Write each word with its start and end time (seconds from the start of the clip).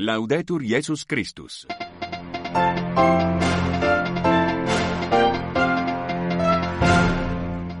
Laudetur 0.00 0.62
Jesus 0.62 1.02
Christus. 1.02 1.66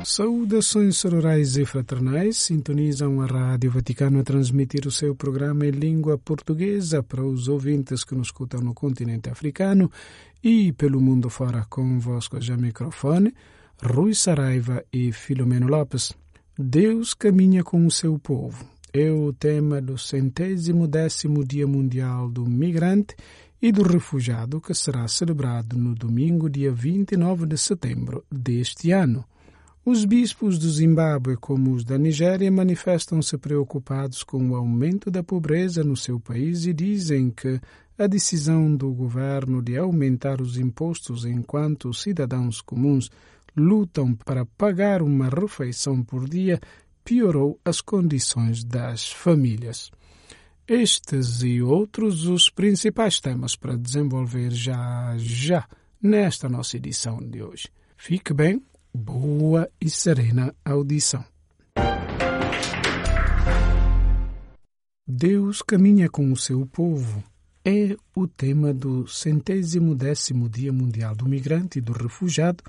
Saudações 0.02 0.96
sororais 0.96 1.56
e 1.56 1.64
fraternais 1.64 2.38
sintonizam 2.38 3.20
a 3.20 3.26
Rádio 3.26 3.70
Vaticano 3.70 4.18
a 4.18 4.24
transmitir 4.24 4.84
o 4.84 4.90
seu 4.90 5.14
programa 5.14 5.64
em 5.64 5.70
língua 5.70 6.18
portuguesa 6.18 7.04
para 7.04 7.22
os 7.22 7.46
ouvintes 7.46 8.02
que 8.02 8.16
nos 8.16 8.26
escutam 8.26 8.62
no 8.62 8.74
continente 8.74 9.30
africano 9.30 9.88
e 10.42 10.72
pelo 10.72 11.00
mundo 11.00 11.30
fora 11.30 11.64
convosco 11.70 12.40
já 12.40 12.56
microfone, 12.56 13.32
Rui 13.80 14.12
Saraiva 14.12 14.84
e 14.92 15.12
Filomeno 15.12 15.68
Lopes. 15.68 16.12
Deus 16.58 17.14
caminha 17.14 17.62
com 17.62 17.86
o 17.86 17.90
seu 17.92 18.18
povo. 18.18 18.77
É 19.00 19.12
o 19.12 19.32
tema 19.32 19.80
do 19.80 19.96
centésimo 19.96 20.88
décimo 20.88 21.44
Dia 21.44 21.68
Mundial 21.68 22.28
do 22.28 22.44
Migrante 22.44 23.14
e 23.62 23.70
do 23.70 23.84
Refugiado 23.84 24.60
que 24.60 24.74
será 24.74 25.06
celebrado 25.06 25.78
no 25.78 25.94
domingo, 25.94 26.50
dia 26.50 26.72
29 26.72 27.46
de 27.46 27.56
setembro 27.56 28.24
deste 28.28 28.90
ano. 28.90 29.24
Os 29.84 30.04
bispos 30.04 30.58
do 30.58 30.68
Zimbábue, 30.68 31.36
como 31.36 31.74
os 31.74 31.84
da 31.84 31.96
Nigéria, 31.96 32.50
manifestam-se 32.50 33.38
preocupados 33.38 34.24
com 34.24 34.50
o 34.50 34.56
aumento 34.56 35.12
da 35.12 35.22
pobreza 35.22 35.84
no 35.84 35.96
seu 35.96 36.18
país 36.18 36.66
e 36.66 36.72
dizem 36.72 37.30
que 37.30 37.60
a 37.96 38.08
decisão 38.08 38.74
do 38.74 38.90
governo 38.90 39.62
de 39.62 39.78
aumentar 39.78 40.40
os 40.40 40.58
impostos 40.58 41.24
enquanto 41.24 41.88
os 41.88 42.02
cidadãos 42.02 42.60
comuns 42.60 43.12
lutam 43.56 44.12
para 44.12 44.44
pagar 44.44 45.02
uma 45.02 45.28
refeição 45.28 46.02
por 46.02 46.28
dia 46.28 46.60
piorou 47.08 47.58
as 47.64 47.80
condições 47.80 48.62
das 48.62 49.10
famílias. 49.10 49.90
Estes 50.66 51.42
e 51.42 51.62
outros 51.62 52.26
os 52.26 52.50
principais 52.50 53.18
temas 53.18 53.56
para 53.56 53.78
desenvolver 53.78 54.50
já 54.50 55.14
já 55.16 55.66
nesta 56.02 56.50
nossa 56.50 56.76
edição 56.76 57.18
de 57.18 57.42
hoje. 57.42 57.70
Fique 57.96 58.34
bem 58.34 58.62
boa 58.92 59.70
e 59.80 59.88
serena 59.88 60.54
audição. 60.62 61.24
Deus 65.06 65.62
caminha 65.62 66.10
com 66.10 66.30
o 66.30 66.36
seu 66.36 66.66
povo. 66.66 67.24
É 67.64 67.96
o 68.14 68.28
tema 68.28 68.74
do 68.74 69.06
centésimo 69.06 69.94
décimo 69.94 70.46
Dia 70.46 70.74
Mundial 70.74 71.14
do 71.16 71.26
Migrante 71.26 71.78
e 71.78 71.82
do 71.82 71.92
Refugiado, 71.92 72.62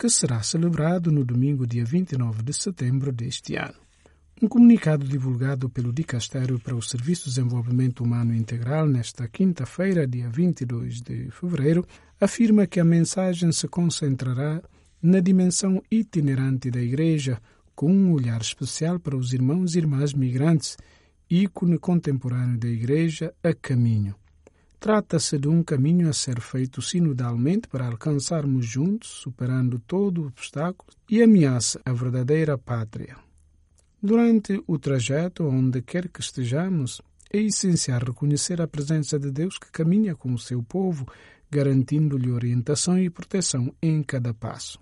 que 0.00 0.08
será 0.08 0.42
celebrado 0.42 1.12
no 1.12 1.26
domingo, 1.26 1.66
dia 1.66 1.84
29 1.84 2.42
de 2.42 2.54
setembro 2.54 3.12
deste 3.12 3.56
ano. 3.56 3.74
Um 4.40 4.48
comunicado 4.48 5.06
divulgado 5.06 5.68
pelo 5.68 5.92
Dicastério 5.92 6.58
para 6.58 6.74
o 6.74 6.80
Serviço 6.80 7.24
de 7.24 7.34
Desenvolvimento 7.34 8.02
Humano 8.02 8.34
Integral 8.34 8.86
nesta 8.86 9.28
quinta-feira, 9.28 10.06
dia 10.06 10.30
22 10.30 11.02
de 11.02 11.30
fevereiro, 11.30 11.86
afirma 12.18 12.66
que 12.66 12.80
a 12.80 12.84
mensagem 12.84 13.52
se 13.52 13.68
concentrará 13.68 14.62
na 15.02 15.20
dimensão 15.20 15.82
itinerante 15.90 16.70
da 16.70 16.80
Igreja, 16.80 17.38
com 17.74 17.92
um 17.92 18.14
olhar 18.14 18.40
especial 18.40 18.98
para 18.98 19.18
os 19.18 19.34
irmãos 19.34 19.74
e 19.74 19.80
irmãs 19.80 20.14
migrantes, 20.14 20.78
ícone 21.28 21.76
contemporâneo 21.78 22.56
da 22.56 22.68
Igreja 22.68 23.34
a 23.42 23.52
caminho. 23.52 24.14
Trata-se 24.80 25.38
de 25.38 25.46
um 25.46 25.62
caminho 25.62 26.08
a 26.08 26.12
ser 26.14 26.40
feito 26.40 26.80
sinodalmente 26.80 27.68
para 27.68 27.86
alcançarmos 27.86 28.64
juntos, 28.64 29.10
superando 29.10 29.78
todo 29.78 30.26
obstáculo 30.26 30.90
e 31.08 31.22
ameaça 31.22 31.78
a 31.84 31.92
verdadeira 31.92 32.56
pátria. 32.56 33.16
Durante 34.02 34.62
o 34.66 34.78
trajeto, 34.78 35.44
onde 35.44 35.82
quer 35.82 36.08
que 36.08 36.20
estejamos, 36.20 37.02
é 37.30 37.38
essencial 37.38 38.00
reconhecer 38.00 38.62
a 38.62 38.66
presença 38.66 39.18
de 39.18 39.30
Deus 39.30 39.58
que 39.58 39.70
caminha 39.70 40.16
com 40.16 40.32
o 40.32 40.38
seu 40.38 40.62
povo, 40.62 41.06
garantindo-lhe 41.50 42.30
orientação 42.30 42.98
e 42.98 43.10
proteção 43.10 43.74
em 43.82 44.02
cada 44.02 44.32
passo 44.32 44.80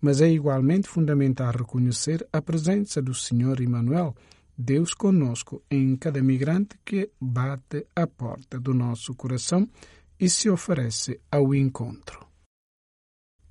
mas 0.00 0.20
é 0.20 0.30
igualmente 0.30 0.88
fundamental 0.88 1.52
reconhecer 1.52 2.26
a 2.32 2.40
presença 2.40 3.02
do 3.02 3.14
Senhor 3.14 3.60
Emmanuel, 3.60 4.14
Deus 4.60 4.92
conosco, 4.92 5.62
em 5.70 5.94
cada 5.94 6.20
migrante 6.20 6.76
que 6.84 7.10
bate 7.20 7.86
à 7.94 8.08
porta 8.08 8.58
do 8.58 8.74
nosso 8.74 9.14
coração 9.14 9.68
e 10.18 10.28
se 10.28 10.50
oferece 10.50 11.20
ao 11.30 11.54
encontro. 11.54 12.26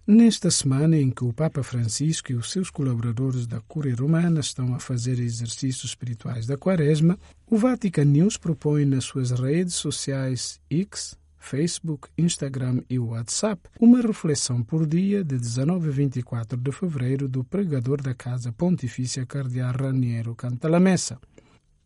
Nesta 0.05 0.51
semana 0.51 0.97
em 0.97 1.09
que 1.09 1.23
o 1.23 1.31
Papa 1.31 1.63
Francisco 1.63 2.31
e 2.31 2.35
os 2.35 2.51
seus 2.51 2.69
colaboradores 2.69 3.47
da 3.47 3.61
Cúria 3.61 3.95
Romana 3.95 4.41
estão 4.41 4.75
a 4.75 4.79
fazer 4.79 5.17
exercícios 5.19 5.91
espirituais 5.91 6.45
da 6.45 6.57
Quaresma, 6.57 7.17
o 7.45 7.57
Vatican 7.57 8.05
News 8.05 8.37
propõe 8.37 8.85
nas 8.85 9.05
suas 9.05 9.31
redes 9.31 9.75
sociais 9.75 10.59
X, 10.69 11.17
Facebook, 11.47 12.09
Instagram 12.17 12.81
e 12.89 12.99
WhatsApp, 12.99 13.69
uma 13.79 14.01
reflexão 14.01 14.61
por 14.61 14.85
dia 14.85 15.23
de 15.23 15.37
19 15.37 15.87
a 15.87 15.91
24 15.93 16.59
de 16.59 16.71
fevereiro 16.73 17.29
do 17.29 17.41
pregador 17.41 18.01
da 18.01 18.13
Casa 18.13 18.51
Pontifícia 18.51 19.25
Cardeal 19.25 19.71
Raniero 19.71 20.35
Cantalamessa. 20.35 21.17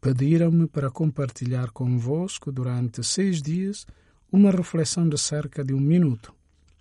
Pediram-me 0.01 0.65
para 0.65 0.89
compartilhar 0.89 1.69
convosco 1.69 2.51
durante 2.51 3.03
seis 3.03 3.39
dias 3.39 3.85
uma 4.31 4.49
reflexão 4.49 5.07
de 5.07 5.19
cerca 5.19 5.63
de 5.63 5.75
um 5.75 5.79
minuto. 5.79 6.33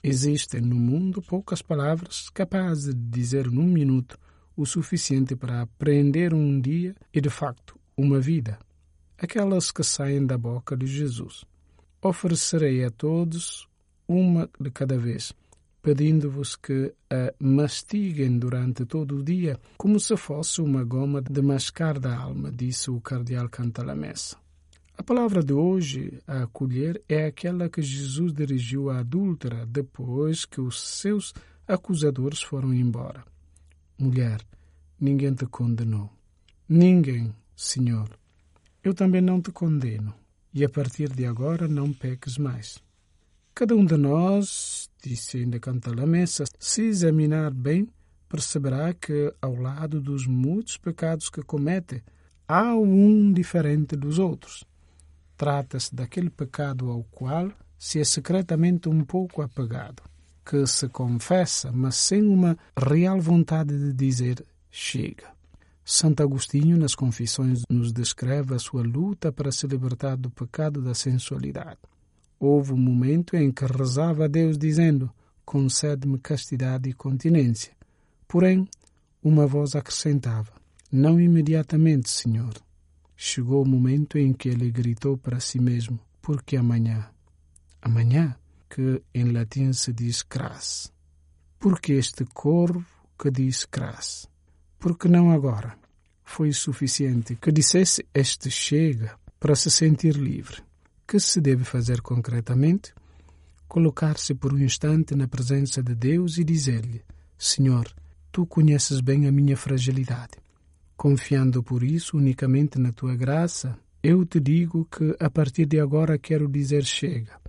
Existem 0.02 0.62
no 0.62 0.76
mundo 0.76 1.20
poucas 1.20 1.60
palavras 1.60 2.30
capazes 2.30 2.94
de 2.94 3.10
dizer 3.10 3.50
num 3.50 3.68
minuto 3.68 4.18
o 4.56 4.64
suficiente 4.64 5.36
para 5.36 5.60
aprender 5.60 6.32
um 6.32 6.58
dia 6.58 6.94
e, 7.12 7.20
de 7.20 7.28
facto, 7.28 7.78
uma 7.94 8.18
vida. 8.18 8.58
Aquelas 9.18 9.70
que 9.70 9.82
saem 9.82 10.24
da 10.24 10.38
boca 10.38 10.74
de 10.74 10.86
Jesus 10.86 11.44
oferecerei 12.02 12.84
a 12.84 12.90
todos 12.90 13.68
uma 14.08 14.48
de 14.58 14.70
cada 14.70 14.98
vez, 14.98 15.32
pedindo-vos 15.82 16.56
que 16.56 16.92
a 17.10 17.32
mastiguem 17.38 18.38
durante 18.38 18.84
todo 18.84 19.16
o 19.18 19.22
dia, 19.22 19.58
como 19.76 20.00
se 20.00 20.16
fosse 20.16 20.60
uma 20.60 20.82
goma 20.82 21.22
de 21.22 21.42
mascar 21.42 21.98
da 21.98 22.16
alma, 22.16 22.50
disse 22.50 22.90
o 22.90 23.00
cardeal 23.00 23.48
Cantalamessa. 23.48 24.36
A 24.96 25.02
palavra 25.02 25.42
de 25.42 25.52
hoje 25.52 26.20
a 26.26 26.42
acolher 26.42 27.02
é 27.08 27.26
aquela 27.26 27.68
que 27.68 27.80
Jesus 27.80 28.32
dirigiu 28.32 28.90
à 28.90 28.98
adúltera 28.98 29.64
depois 29.66 30.44
que 30.44 30.60
os 30.60 30.80
seus 30.80 31.32
acusadores 31.66 32.42
foram 32.42 32.74
embora. 32.74 33.24
Mulher, 33.98 34.40
ninguém 35.00 35.32
te 35.32 35.46
condenou. 35.46 36.10
Ninguém, 36.68 37.34
Senhor. 37.56 38.10
Eu 38.82 38.92
também 38.92 39.20
não 39.20 39.40
te 39.40 39.50
condeno 39.50 40.14
e 40.52 40.64
a 40.64 40.68
partir 40.68 41.08
de 41.08 41.24
agora 41.24 41.68
não 41.68 41.92
peques 41.92 42.36
mais. 42.38 42.78
Cada 43.54 43.74
um 43.74 43.84
de 43.84 43.96
nós, 43.96 44.90
disse 45.02 45.38
ainda 45.38 45.60
Cantalamessa, 45.60 46.44
se 46.58 46.82
examinar 46.82 47.52
bem, 47.52 47.88
perceberá 48.28 48.94
que, 48.94 49.34
ao 49.42 49.54
lado 49.54 50.00
dos 50.00 50.26
muitos 50.26 50.76
pecados 50.76 51.28
que 51.28 51.42
comete, 51.42 52.02
há 52.46 52.74
um 52.74 53.32
diferente 53.32 53.96
dos 53.96 54.18
outros. 54.18 54.64
Trata-se 55.36 55.94
daquele 55.94 56.30
pecado 56.30 56.90
ao 56.90 57.02
qual 57.04 57.50
se 57.78 57.98
é 57.98 58.04
secretamente 58.04 58.88
um 58.88 59.04
pouco 59.04 59.42
apegado, 59.42 60.02
que 60.44 60.66
se 60.66 60.88
confessa, 60.88 61.72
mas 61.72 61.96
sem 61.96 62.22
uma 62.22 62.56
real 62.76 63.20
vontade 63.20 63.76
de 63.76 63.92
dizer 63.92 64.44
chega. 64.70 65.39
Santo 65.92 66.22
Agostinho, 66.22 66.78
nas 66.78 66.94
Confissões, 66.94 67.62
nos 67.68 67.92
descreve 67.92 68.54
a 68.54 68.60
sua 68.60 68.80
luta 68.80 69.32
para 69.32 69.50
se 69.50 69.66
libertar 69.66 70.16
do 70.16 70.30
pecado 70.30 70.80
da 70.80 70.94
sensualidade. 70.94 71.80
Houve 72.38 72.72
um 72.72 72.76
momento 72.76 73.34
em 73.34 73.50
que 73.50 73.64
rezava 73.64 74.26
a 74.26 74.28
Deus 74.28 74.56
dizendo: 74.56 75.10
Concede-me 75.44 76.16
castidade 76.20 76.88
e 76.88 76.92
continência. 76.92 77.72
Porém, 78.28 78.68
uma 79.20 79.48
voz 79.48 79.74
acrescentava: 79.74 80.52
Não 80.92 81.20
imediatamente, 81.20 82.08
Senhor. 82.08 82.54
Chegou 83.16 83.64
o 83.64 83.68
momento 83.68 84.16
em 84.16 84.32
que 84.32 84.48
ele 84.48 84.70
gritou 84.70 85.18
para 85.18 85.40
si 85.40 85.60
mesmo: 85.60 85.98
Porque 86.22 86.56
amanhã? 86.56 87.10
Amanhã, 87.82 88.36
que 88.68 89.02
em 89.12 89.32
latim 89.32 89.72
se 89.72 89.92
diz 89.92 90.22
cras. 90.22 90.92
Porque 91.58 91.94
este 91.94 92.24
corvo 92.26 92.86
que 93.18 93.28
diz 93.28 93.64
cras? 93.64 94.28
Porque 94.78 95.08
não 95.08 95.32
agora? 95.32 95.79
Foi 96.30 96.52
suficiente 96.52 97.34
que 97.34 97.50
dissesse 97.50 98.06
este 98.14 98.48
chega 98.48 99.18
para 99.40 99.56
se 99.56 99.68
sentir 99.68 100.14
livre. 100.14 100.62
Que 101.04 101.18
se 101.18 101.40
deve 101.40 101.64
fazer 101.64 102.00
concretamente? 102.00 102.94
Colocar-se 103.66 104.32
por 104.36 104.54
um 104.54 104.58
instante 104.58 105.16
na 105.16 105.26
presença 105.26 105.82
de 105.82 105.92
Deus 105.92 106.38
e 106.38 106.44
dizer-lhe: 106.44 107.02
Senhor, 107.36 107.84
tu 108.30 108.46
conheces 108.46 109.00
bem 109.00 109.26
a 109.26 109.32
minha 109.32 109.56
fragilidade. 109.56 110.38
Confiando 110.96 111.64
por 111.64 111.82
isso 111.82 112.16
unicamente 112.16 112.78
na 112.78 112.92
tua 112.92 113.16
graça, 113.16 113.76
eu 114.00 114.24
te 114.24 114.38
digo 114.38 114.84
que 114.84 115.16
a 115.18 115.28
partir 115.28 115.66
de 115.66 115.80
agora 115.80 116.16
quero 116.16 116.48
dizer 116.48 116.84
chega. 116.84 117.40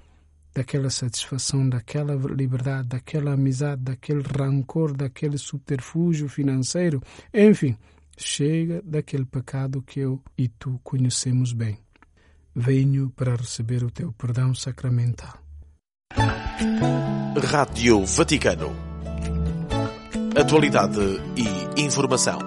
Daquela 0.56 0.90
satisfação, 0.90 1.70
daquela 1.70 2.16
liberdade, 2.16 2.88
daquela 2.90 3.34
amizade, 3.34 3.84
daquele 3.84 4.24
rancor, 4.24 4.98
daquele 4.98 5.38
subterfúgio 5.38 6.28
financeiro, 6.28 7.00
enfim, 7.32 7.78
chega 8.24 8.82
daquele 8.84 9.26
pecado 9.26 9.82
que 9.82 10.00
eu 10.00 10.22
e 10.38 10.48
tu 10.48 10.80
conhecemos 10.84 11.54
bem. 11.54 11.78
venho 12.56 13.10
para 13.12 13.36
receber 13.36 13.84
o 13.84 13.90
teu 13.90 14.12
perdão 14.12 14.54
sacramental. 14.54 15.40
Rádio 17.44 18.06
Vaticano. 18.06 18.76
Atualidade 20.36 21.00
e 21.38 21.82
informação. 21.82 22.40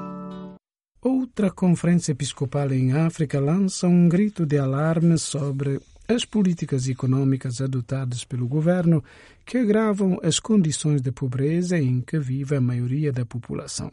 Outra 1.00 1.50
conferência 1.50 2.12
episcopal 2.12 2.72
em 2.72 2.92
África 2.92 3.40
lança 3.40 3.86
um 3.86 4.08
grito 4.08 4.46
de 4.46 4.58
alarme 4.58 5.18
sobre 5.18 5.80
as 6.06 6.24
políticas 6.24 6.86
econômicas 6.88 7.60
adotadas 7.60 8.24
pelo 8.24 8.46
governo 8.46 9.02
que 9.44 9.58
agravam 9.58 10.18
as 10.22 10.38
condições 10.38 11.00
de 11.00 11.10
pobreza 11.10 11.78
em 11.78 12.00
que 12.00 12.18
vive 12.18 12.56
a 12.56 12.60
maioria 12.60 13.12
da 13.12 13.24
população. 13.24 13.90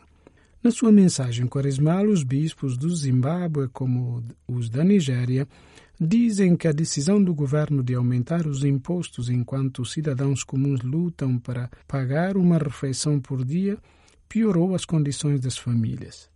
Na 0.63 0.69
sua 0.69 0.91
mensagem 0.91 1.47
quaresmal, 1.47 2.05
os 2.05 2.21
bispos 2.21 2.77
do 2.77 2.95
Zimbábue, 2.95 3.67
como 3.69 4.23
os 4.47 4.69
da 4.69 4.83
Nigéria, 4.83 5.47
dizem 5.99 6.55
que 6.55 6.67
a 6.67 6.71
decisão 6.71 7.23
do 7.23 7.33
governo 7.33 7.81
de 7.81 7.95
aumentar 7.95 8.45
os 8.45 8.63
impostos 8.63 9.27
enquanto 9.27 9.79
os 9.81 9.91
cidadãos 9.91 10.43
comuns 10.43 10.81
lutam 10.81 11.39
para 11.39 11.67
pagar 11.87 12.37
uma 12.37 12.59
refeição 12.59 13.19
por 13.19 13.43
dia 13.43 13.75
piorou 14.29 14.75
as 14.75 14.85
condições 14.85 15.39
das 15.39 15.57
famílias. 15.57 16.29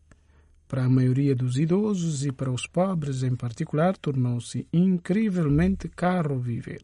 Para 0.67 0.85
a 0.85 0.89
maioria 0.89 1.35
dos 1.35 1.59
idosos 1.59 2.25
e 2.25 2.31
para 2.31 2.51
os 2.51 2.65
pobres 2.65 3.21
em 3.21 3.35
particular, 3.35 3.95
tornou-se 3.95 4.67
incrivelmente 4.73 5.87
caro 5.87 6.39
viver. 6.39 6.81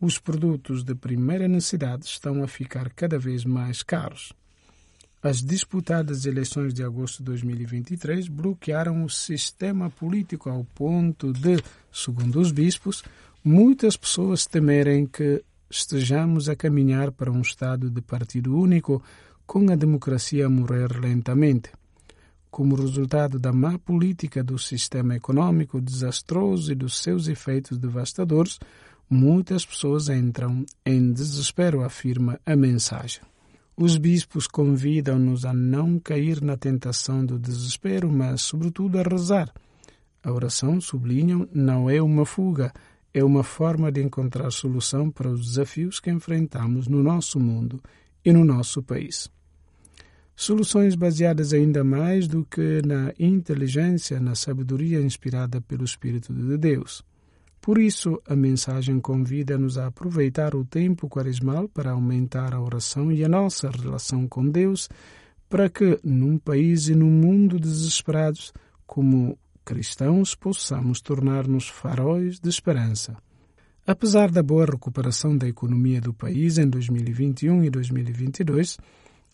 Os 0.00 0.18
produtos 0.18 0.82
de 0.82 0.96
primeira 0.96 1.46
necessidade 1.46 2.06
estão 2.06 2.42
a 2.42 2.48
ficar 2.48 2.90
cada 2.90 3.20
vez 3.20 3.44
mais 3.44 3.84
caros. 3.84 4.32
As 5.22 5.42
disputadas 5.42 6.24
eleições 6.24 6.72
de 6.72 6.82
agosto 6.82 7.18
de 7.18 7.24
2023 7.24 8.28
bloquearam 8.28 9.04
o 9.04 9.10
sistema 9.10 9.90
político 9.90 10.48
ao 10.48 10.64
ponto 10.74 11.32
de, 11.32 11.62
segundo 11.92 12.40
os 12.40 12.52
bispos, 12.52 13.02
muitas 13.44 13.96
pessoas 13.96 14.46
temerem 14.46 15.06
que 15.06 15.44
estejamos 15.68 16.48
a 16.48 16.56
caminhar 16.56 17.12
para 17.12 17.30
um 17.30 17.42
estado 17.42 17.90
de 17.90 18.00
partido 18.00 18.56
único 18.56 19.02
com 19.46 19.70
a 19.70 19.76
democracia 19.76 20.46
a 20.46 20.50
morrer 20.50 20.98
lentamente 20.98 21.70
como 22.50 22.74
resultado 22.74 23.38
da 23.38 23.52
má 23.52 23.78
política 23.78 24.42
do 24.42 24.58
sistema 24.58 25.14
econômico 25.14 25.80
desastroso 25.80 26.72
e 26.72 26.74
dos 26.74 26.98
seus 26.98 27.28
efeitos 27.28 27.78
devastadores, 27.78 28.58
muitas 29.08 29.64
pessoas 29.64 30.08
entram 30.08 30.64
em 30.84 31.12
desespero, 31.12 31.82
afirma 31.84 32.40
a 32.44 32.56
mensagem. 32.56 33.22
Os 33.76 33.96
bispos 33.96 34.46
convidam-nos 34.46 35.44
a 35.44 35.52
não 35.52 35.98
cair 35.98 36.42
na 36.42 36.56
tentação 36.56 37.24
do 37.24 37.38
desespero, 37.38 38.10
mas, 38.10 38.42
sobretudo, 38.42 38.98
a 38.98 39.02
rezar. 39.02 39.52
A 40.22 40.32
oração, 40.32 40.80
sublinham, 40.80 41.48
não 41.52 41.88
é 41.88 42.02
uma 42.02 42.26
fuga, 42.26 42.72
é 43.12 43.24
uma 43.24 43.42
forma 43.42 43.90
de 43.90 44.02
encontrar 44.02 44.50
solução 44.50 45.10
para 45.10 45.28
os 45.28 45.46
desafios 45.46 45.98
que 45.98 46.10
enfrentamos 46.10 46.86
no 46.86 47.02
nosso 47.02 47.40
mundo 47.40 47.80
e 48.24 48.32
no 48.32 48.44
nosso 48.44 48.82
país. 48.82 49.30
Soluções 50.36 50.94
baseadas 50.94 51.52
ainda 51.52 51.84
mais 51.84 52.26
do 52.26 52.44
que 52.44 52.80
na 52.86 53.12
inteligência, 53.18 54.18
na 54.20 54.34
sabedoria 54.34 55.00
inspirada 55.00 55.60
pelo 55.60 55.84
Espírito 55.84 56.32
de 56.32 56.56
Deus. 56.56 57.02
Por 57.60 57.78
isso, 57.78 58.20
a 58.26 58.34
mensagem 58.34 58.98
convida-nos 58.98 59.76
a 59.76 59.88
aproveitar 59.88 60.54
o 60.54 60.64
tempo 60.64 61.08
quaresmal 61.08 61.68
para 61.68 61.90
aumentar 61.90 62.54
a 62.54 62.60
oração 62.60 63.12
e 63.12 63.22
a 63.22 63.28
nossa 63.28 63.68
relação 63.68 64.26
com 64.26 64.48
Deus, 64.48 64.88
para 65.48 65.68
que, 65.68 66.00
num 66.02 66.38
país 66.38 66.88
e 66.88 66.94
num 66.94 67.10
mundo 67.10 67.60
desesperados, 67.60 68.52
como 68.86 69.38
cristãos, 69.64 70.34
possamos 70.34 71.02
tornar-nos 71.02 71.68
faróis 71.68 72.40
de 72.40 72.48
esperança. 72.48 73.16
Apesar 73.86 74.30
da 74.30 74.42
boa 74.42 74.64
recuperação 74.64 75.36
da 75.36 75.46
economia 75.46 76.00
do 76.00 76.14
país 76.14 76.56
em 76.56 76.68
2021 76.68 77.64
e 77.64 77.70
2022, 77.70 78.78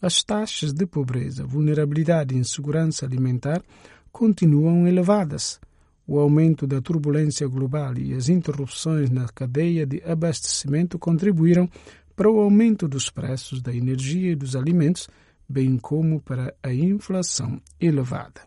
as 0.02 0.24
taxas 0.24 0.72
de 0.72 0.84
pobreza, 0.84 1.46
vulnerabilidade 1.46 2.34
e 2.34 2.38
insegurança 2.38 3.06
alimentar 3.06 3.62
continuam 4.10 4.86
elevadas. 4.86 5.60
O 6.06 6.20
aumento 6.20 6.66
da 6.66 6.80
turbulência 6.80 7.48
global 7.48 7.98
e 7.98 8.14
as 8.14 8.28
interrupções 8.28 9.10
na 9.10 9.26
cadeia 9.26 9.84
de 9.84 10.00
abastecimento 10.04 10.98
contribuíram 10.98 11.68
para 12.14 12.30
o 12.30 12.40
aumento 12.40 12.86
dos 12.86 13.10
preços 13.10 13.60
da 13.60 13.74
energia 13.74 14.30
e 14.30 14.36
dos 14.36 14.54
alimentos, 14.54 15.08
bem 15.48 15.76
como 15.76 16.20
para 16.20 16.54
a 16.62 16.72
inflação 16.72 17.60
elevada. 17.80 18.40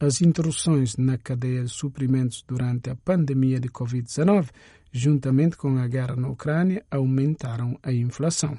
As 0.00 0.22
interrupções 0.22 0.96
na 0.96 1.18
cadeia 1.18 1.62
de 1.62 1.70
suprimentos 1.70 2.42
durante 2.48 2.88
a 2.88 2.96
pandemia 2.96 3.60
de 3.60 3.68
Covid-19, 3.68 4.48
juntamente 4.90 5.58
com 5.58 5.76
a 5.76 5.86
guerra 5.86 6.16
na 6.16 6.28
Ucrânia, 6.28 6.82
aumentaram 6.90 7.78
a 7.82 7.92
inflação. 7.92 8.58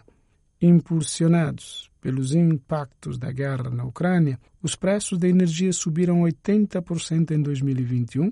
Impulsionados 0.62 1.90
pelos 2.00 2.36
impactos 2.36 3.18
da 3.18 3.32
guerra 3.32 3.70
na 3.70 3.84
Ucrânia, 3.84 4.40
os 4.62 4.76
preços 4.76 5.18
da 5.18 5.28
energia 5.28 5.74
subiram 5.74 6.22
80% 6.22 7.32
em 7.32 7.42
2021, 7.42 8.32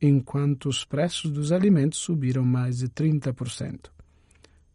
enquanto 0.00 0.68
os 0.68 0.84
preços 0.84 1.30
dos 1.30 1.52
alimentos 1.52 1.98
subiram 1.98 2.44
mais 2.44 2.78
de 2.78 2.88
30%. 2.88 3.90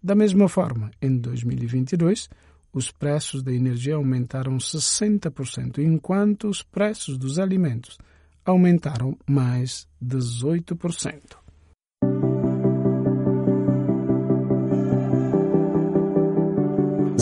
Da 0.01 0.13
mesma 0.15 0.48
forma, 0.48 0.92
em 1.01 1.18
2022, 1.18 2.30
os 2.74 2.92
preços 2.92 3.44
da 3.44 3.51
energia 3.51 3.95
aumentaram 3.95 4.57
60%, 4.57 5.80
enquanto 5.80 6.48
os 6.48 6.63
preços 6.63 7.18
dos 7.18 7.38
alimentos 7.38 7.98
aumentaram 8.45 9.18
mais 9.27 9.88
18%. 10.03 11.40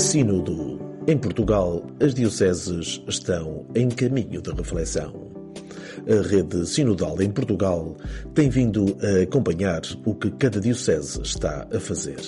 Sínodo. 0.10 0.80
Em 1.06 1.16
Portugal, 1.16 1.86
as 2.02 2.16
dioceses 2.16 3.00
estão 3.08 3.68
em 3.76 3.88
caminho 3.90 4.42
de 4.42 4.50
reflexão. 4.50 5.30
A 6.10 6.28
rede 6.28 6.66
sinodal 6.66 7.22
em 7.22 7.30
Portugal 7.30 7.96
tem 8.34 8.50
vindo 8.50 8.98
a 9.04 9.22
acompanhar 9.22 9.84
o 10.04 10.16
que 10.16 10.32
cada 10.32 10.60
diocese 10.60 11.22
está 11.22 11.68
a 11.72 11.80
fazer. 11.80 12.20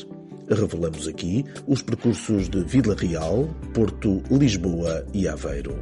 Revelamos 0.47 1.07
aqui 1.07 1.43
os 1.65 1.81
percursos 1.81 2.47
de 2.49 2.63
Vila 2.65 2.95
Real, 2.95 3.49
Porto, 3.73 4.21
Lisboa 4.29 5.03
e 5.11 5.27
Aveiro. 5.27 5.73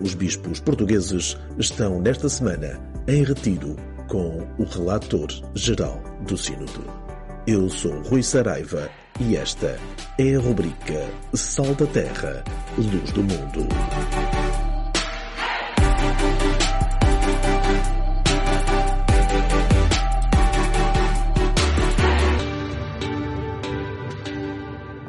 Os 0.00 0.14
bispos 0.14 0.60
portugueses 0.60 1.36
estão 1.58 2.00
nesta 2.00 2.28
semana 2.28 2.80
em 3.08 3.24
retiro 3.24 3.74
com 4.06 4.46
o 4.56 4.62
relator 4.62 5.30
geral 5.56 6.00
do 6.28 6.38
Sínodo. 6.38 6.84
Eu 7.44 7.68
sou 7.68 8.00
Rui 8.02 8.22
Saraiva 8.22 8.88
e 9.20 9.36
esta 9.36 9.78
é 10.18 10.34
a 10.34 10.40
rubrica 10.40 11.08
Sal 11.34 11.74
da 11.74 11.86
Terra, 11.86 12.42
Luz 12.76 13.12
do 13.12 13.22
Mundo. 13.22 13.68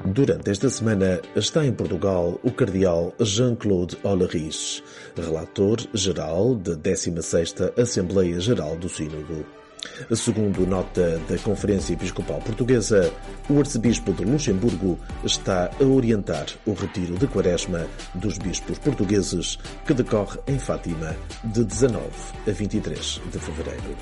Durante 0.05 0.51
esta 0.51 0.69
semana 0.69 1.19
está 1.35 1.65
em 1.65 1.73
Portugal 1.73 2.39
o 2.41 2.51
cardeal 2.51 3.13
Jean-Claude 3.19 3.97
Ollerich, 4.03 4.83
relator 5.17 5.77
geral 5.93 6.55
da 6.55 6.75
16ª 6.75 7.77
Assembleia 7.77 8.39
Geral 8.39 8.77
do 8.77 8.87
Sínodo. 8.87 9.64
Segundo 10.15 10.65
nota 10.65 11.19
da 11.29 11.37
Conferência 11.39 11.93
Episcopal 11.93 12.39
Portuguesa, 12.41 13.11
o 13.49 13.59
arcebispo 13.59 14.13
de 14.13 14.23
Luxemburgo 14.23 14.99
está 15.23 15.69
a 15.79 15.83
orientar 15.83 16.45
o 16.65 16.73
retiro 16.73 17.17
de 17.17 17.27
quaresma 17.27 17.87
dos 18.13 18.37
bispos 18.37 18.77
portugueses 18.79 19.57
que 19.85 19.93
decorre 19.93 20.39
em 20.47 20.59
Fátima 20.59 21.15
de 21.43 21.63
19 21.63 22.03
a 22.47 22.51
23 22.51 23.21
de 23.31 23.39
fevereiro. 23.39 23.97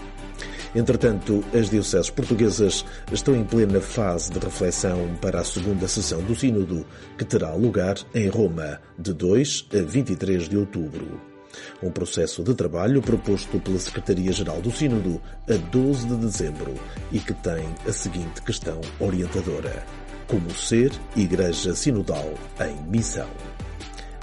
Entretanto, 0.76 1.44
as 1.54 1.70
dioceses 1.70 2.10
portuguesas 2.10 2.84
estão 3.12 3.36
em 3.36 3.44
plena 3.44 3.80
fase 3.80 4.32
de 4.32 4.40
reflexão 4.40 5.16
para 5.22 5.40
a 5.40 5.44
segunda 5.44 5.88
sessão 5.88 6.22
do 6.24 6.36
Sínodo, 6.36 6.86
que 7.18 7.24
terá 7.24 7.54
lugar 7.54 7.96
em 8.14 8.28
Roma, 8.28 8.80
de 8.98 9.14
2 9.14 9.68
a 9.74 9.82
23 9.84 10.50
de 10.50 10.58
outubro. 10.58 11.33
Um 11.82 11.92
processo 11.92 12.44
de 12.44 12.54
trabalho 12.54 13.02
proposto 13.02 13.60
pela 13.60 13.80
Secretaria-Geral 13.80 14.62
do 14.62 14.72
Sínodo 14.72 15.22
a 15.50 15.54
12 15.54 16.08
de 16.08 16.16
dezembro 16.16 16.74
e 17.12 17.20
que 17.20 17.34
tem 17.34 17.66
a 17.88 17.92
seguinte 17.92 18.42
questão 18.42 18.80
orientadora: 19.00 19.86
Como 20.28 20.50
ser 20.52 20.92
Igreja 21.16 21.76
Sinodal 21.76 22.34
em 22.60 22.76
missão. 22.90 23.30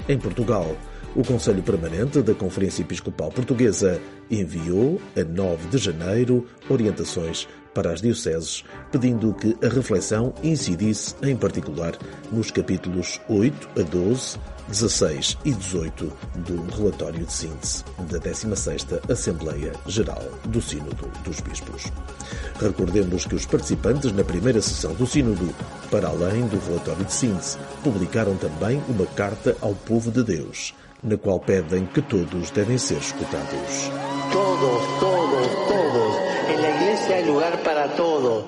Em 0.09 0.17
Portugal, 0.17 0.75
o 1.15 1.23
Conselho 1.23 1.61
Permanente 1.61 2.21
da 2.21 2.33
Conferência 2.33 2.81
Episcopal 2.81 3.31
Portuguesa 3.31 4.01
enviou, 4.29 5.01
a 5.15 5.23
9 5.23 5.67
de 5.67 5.77
janeiro, 5.77 6.47
orientações 6.69 7.47
para 7.73 7.91
as 7.91 8.01
dioceses, 8.01 8.63
pedindo 8.91 9.33
que 9.33 9.55
a 9.65 9.69
reflexão 9.69 10.33
incidisse, 10.43 11.15
em 11.21 11.35
particular, 11.35 11.97
nos 12.31 12.51
capítulos 12.51 13.19
8 13.29 13.79
a 13.79 13.83
12, 13.83 14.37
16 14.67 15.37
e 15.43 15.53
18 15.53 16.11
do 16.37 16.75
relatório 16.75 17.25
de 17.25 17.31
síntese 17.31 17.83
da 18.09 18.19
16ª 18.19 19.11
Assembleia 19.11 19.73
Geral 19.87 20.23
do 20.45 20.61
Sínodo 20.61 21.09
dos 21.23 21.39
Bispos. 21.41 21.91
Recordemos 22.59 23.25
que 23.25 23.35
os 23.35 23.45
participantes 23.45 24.11
na 24.11 24.23
primeira 24.23 24.61
sessão 24.61 24.93
do 24.93 25.07
Sínodo, 25.07 25.53
para 25.89 26.07
além 26.07 26.47
do 26.47 26.59
relatório 26.59 27.03
de 27.03 27.13
síntese, 27.13 27.57
publicaram 27.83 28.35
também 28.37 28.81
uma 28.87 29.05
carta 29.05 29.55
ao 29.61 29.73
povo 29.73 30.11
de 30.11 30.23
Deus, 30.23 30.73
na 31.03 31.17
qual 31.17 31.39
pedem 31.39 31.85
que 31.85 32.01
todos 32.01 32.51
devem 32.51 32.77
ser 32.77 32.97
escutados. 32.97 33.91
Todos, 34.31 34.99
todos, 34.99 35.47
todos. 35.67 36.15
En 36.53 36.61
la 36.61 36.69
iglesia 36.69 37.15
hay 37.15 37.25
lugar 37.25 37.63
para 37.63 37.87
todos. 37.95 38.45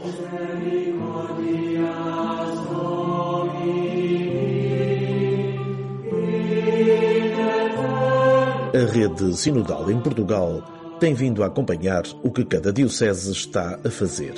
A 8.75 8.91
rede 8.91 9.37
sinodal 9.37 9.89
em 9.91 9.99
Portugal 9.99 10.63
tem 10.99 11.13
vindo 11.13 11.43
a 11.43 11.47
acompanhar 11.47 12.03
o 12.23 12.31
que 12.31 12.45
cada 12.45 12.71
diocese 12.71 13.31
está 13.31 13.79
a 13.83 13.89
fazer. 13.89 14.33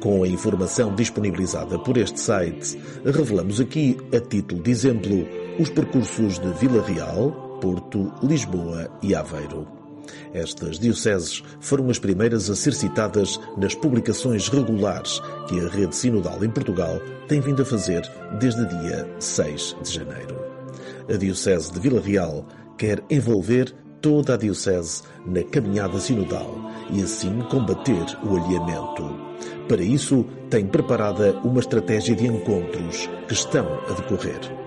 Com 0.00 0.22
a 0.22 0.28
informação 0.28 0.94
disponibilizada 0.94 1.78
por 1.78 1.98
este 1.98 2.18
site, 2.18 2.78
revelamos 3.04 3.60
aqui, 3.60 3.98
a 4.14 4.20
título 4.20 4.62
de 4.62 4.70
exemplo, 4.70 5.26
os 5.60 5.68
percursos 5.68 6.38
de 6.38 6.50
Vila 6.54 6.82
Real, 6.82 7.58
Porto, 7.60 8.10
Lisboa 8.22 8.90
e 9.02 9.14
Aveiro. 9.14 9.68
Estas 10.32 10.78
dioceses 10.78 11.42
foram 11.60 11.90
as 11.90 11.98
primeiras 11.98 12.48
a 12.48 12.56
ser 12.56 12.72
citadas 12.72 13.38
nas 13.58 13.74
publicações 13.74 14.48
regulares 14.48 15.20
que 15.46 15.60
a 15.60 15.68
Rede 15.68 15.94
Sinodal 15.94 16.42
em 16.42 16.48
Portugal 16.48 16.98
tem 17.28 17.42
vindo 17.42 17.60
a 17.60 17.64
fazer 17.66 18.10
desde 18.38 18.64
dia 18.64 19.06
6 19.18 19.76
de 19.82 19.92
janeiro. 19.92 20.34
A 21.12 21.16
Diocese 21.18 21.70
de 21.70 21.78
Vila 21.78 22.00
Real 22.00 22.46
quer 22.78 23.04
envolver 23.10 23.74
toda 24.00 24.32
a 24.32 24.36
Diocese 24.38 25.02
na 25.26 25.42
caminhada 25.42 26.00
sinodal 26.00 26.56
e 26.90 27.02
assim 27.02 27.38
combater 27.50 28.06
o 28.24 28.34
alheamento. 28.34 29.14
Para 29.68 29.82
isso, 29.82 30.24
tem 30.48 30.66
preparada 30.66 31.38
uma 31.44 31.60
estratégia 31.60 32.16
de 32.16 32.26
encontros 32.26 33.10
que 33.28 33.34
estão 33.34 33.66
a 33.90 33.92
decorrer. 33.92 34.59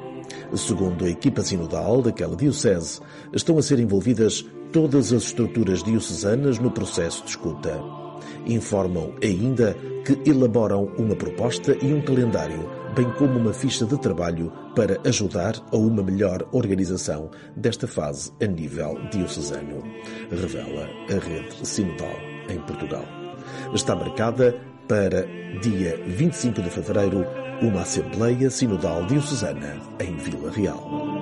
Segundo 0.55 1.05
a 1.05 1.09
equipa 1.09 1.41
sinodal 1.41 2.01
daquela 2.01 2.35
diocese, 2.35 3.01
estão 3.33 3.57
a 3.57 3.61
ser 3.61 3.79
envolvidas 3.79 4.45
todas 4.71 5.11
as 5.11 5.23
estruturas 5.23 5.83
diocesanas 5.83 6.59
no 6.59 6.69
processo 6.69 7.23
de 7.23 7.31
escuta. 7.31 7.81
Informam 8.45 9.13
ainda 9.23 9.75
que 10.05 10.29
elaboram 10.29 10.91
uma 10.97 11.15
proposta 11.15 11.75
e 11.81 11.91
um 11.93 12.01
calendário, 12.01 12.69
bem 12.95 13.09
como 13.13 13.39
uma 13.39 13.53
ficha 13.53 13.85
de 13.85 13.99
trabalho 13.99 14.51
para 14.75 14.99
ajudar 15.07 15.55
a 15.71 15.77
uma 15.77 16.03
melhor 16.03 16.47
organização 16.51 17.31
desta 17.55 17.87
fase 17.87 18.31
a 18.41 18.45
nível 18.45 18.99
diocesano, 19.11 19.81
revela 20.29 20.87
a 21.09 21.13
rede 21.13 21.67
sinodal 21.67 22.15
em 22.49 22.59
Portugal. 22.59 23.05
Está 23.73 23.95
marcada 23.95 24.55
para 24.87 25.25
dia 25.61 25.97
25 26.05 26.61
de 26.61 26.69
fevereiro 26.69 27.25
uma 27.61 27.81
Assembleia 27.81 28.49
Sinodal 28.49 29.05
Diocesana 29.05 29.79
em 29.99 30.15
Vila 30.17 30.51
Real. 30.51 31.13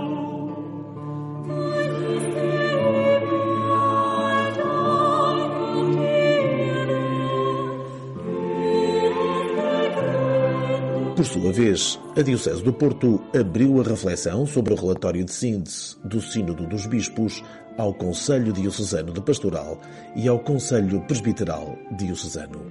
Por 11.16 11.26
sua 11.26 11.52
vez, 11.52 12.00
a 12.18 12.22
Diocese 12.22 12.64
do 12.64 12.74
Porto 12.74 13.22
abriu 13.40 13.80
a 13.80 13.84
reflexão 13.84 14.48
sobre 14.48 14.74
o 14.74 14.78
relatório 14.78 15.24
de 15.24 15.32
síntese 15.32 15.96
do 16.04 16.20
Sínodo 16.20 16.66
dos 16.66 16.88
Bispos 16.88 17.44
ao 17.78 17.94
Conselho 17.94 18.52
Diocesano 18.52 19.14
de 19.14 19.22
Pastoral 19.22 19.80
e 20.16 20.28
ao 20.28 20.40
Conselho 20.40 21.02
Presbiteral 21.02 21.78
Diocesano. 21.92 22.71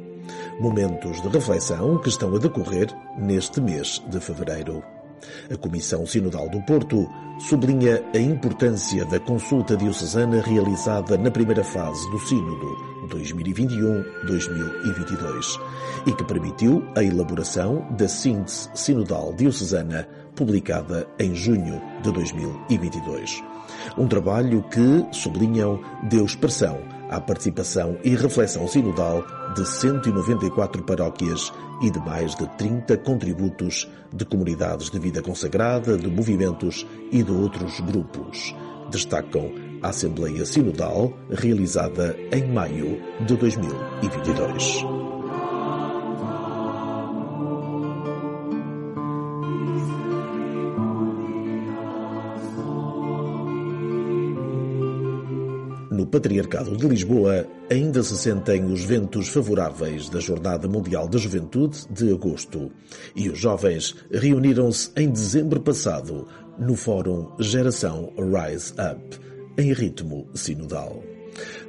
Momentos 0.61 1.23
de 1.23 1.29
reflexão 1.29 1.97
que 1.97 2.11
estão 2.11 2.37
a 2.37 2.39
decorrer 2.39 2.95
neste 3.17 3.63
mês 3.63 4.03
de 4.09 4.21
fevereiro. 4.21 4.83
A 5.51 5.57
Comissão 5.57 6.05
Sinodal 6.05 6.51
do 6.51 6.61
Porto 6.63 7.09
sublinha 7.39 8.05
a 8.15 8.19
importância 8.19 9.07
da 9.07 9.19
consulta 9.19 9.75
diocesana 9.75 10.43
realizada 10.43 11.17
na 11.17 11.31
primeira 11.31 11.65
fase 11.65 12.11
do 12.11 12.19
Sínodo 12.19 12.77
2021-2022 13.09 15.59
e 16.07 16.13
que 16.13 16.25
permitiu 16.25 16.87
a 16.95 17.03
elaboração 17.03 17.87
da 17.97 18.07
síntese 18.07 18.69
sinodal 18.75 19.33
diocesana 19.33 20.07
publicada 20.37 21.09
em 21.19 21.35
junho 21.35 21.81
de 22.03 22.13
2022. 22.13 23.43
Um 23.97 24.07
trabalho 24.07 24.63
que, 24.65 25.07
sublinham, 25.11 25.81
deu 26.03 26.27
expressão 26.27 27.00
à 27.11 27.21
participação 27.21 27.99
e 28.05 28.15
reflexão 28.15 28.67
sinodal 28.67 29.27
de 29.55 29.69
194 29.69 30.83
paróquias 30.85 31.53
e 31.83 31.91
de 31.91 31.99
mais 31.99 32.35
de 32.37 32.47
30 32.57 32.97
contributos 32.99 33.91
de 34.13 34.25
comunidades 34.25 34.89
de 34.89 34.99
vida 34.99 35.21
consagrada, 35.21 35.99
de 35.99 36.09
movimentos 36.09 36.87
e 37.11 37.23
de 37.23 37.33
outros 37.33 37.81
grupos. 37.81 38.55
Destacam 38.91 39.51
a 39.83 39.89
Assembleia 39.89 40.47
Sinodal 40.47 41.13
realizada 41.31 42.17
em 42.33 42.47
maio 42.53 43.01
de 43.27 43.37
2022. 43.37 45.10
Patriarcado 56.11 56.77
de 56.77 56.89
Lisboa 56.89 57.47
ainda 57.71 58.03
se 58.03 58.17
sentem 58.17 58.65
os 58.65 58.83
ventos 58.85 59.29
favoráveis 59.29 60.09
da 60.09 60.19
Jornada 60.19 60.67
Mundial 60.67 61.07
da 61.07 61.19
Juventude 61.19 61.87
de 61.89 62.13
agosto 62.13 62.71
e 63.15 63.29
os 63.29 63.39
jovens 63.39 63.95
reuniram-se 64.11 64.91
em 64.97 65.09
dezembro 65.09 65.61
passado 65.61 66.27
no 66.59 66.75
Fórum 66.75 67.31
Geração 67.39 68.13
Rise 68.17 68.73
Up, 68.73 69.21
em 69.57 69.73
ritmo 69.73 70.27
sinodal. 70.35 71.01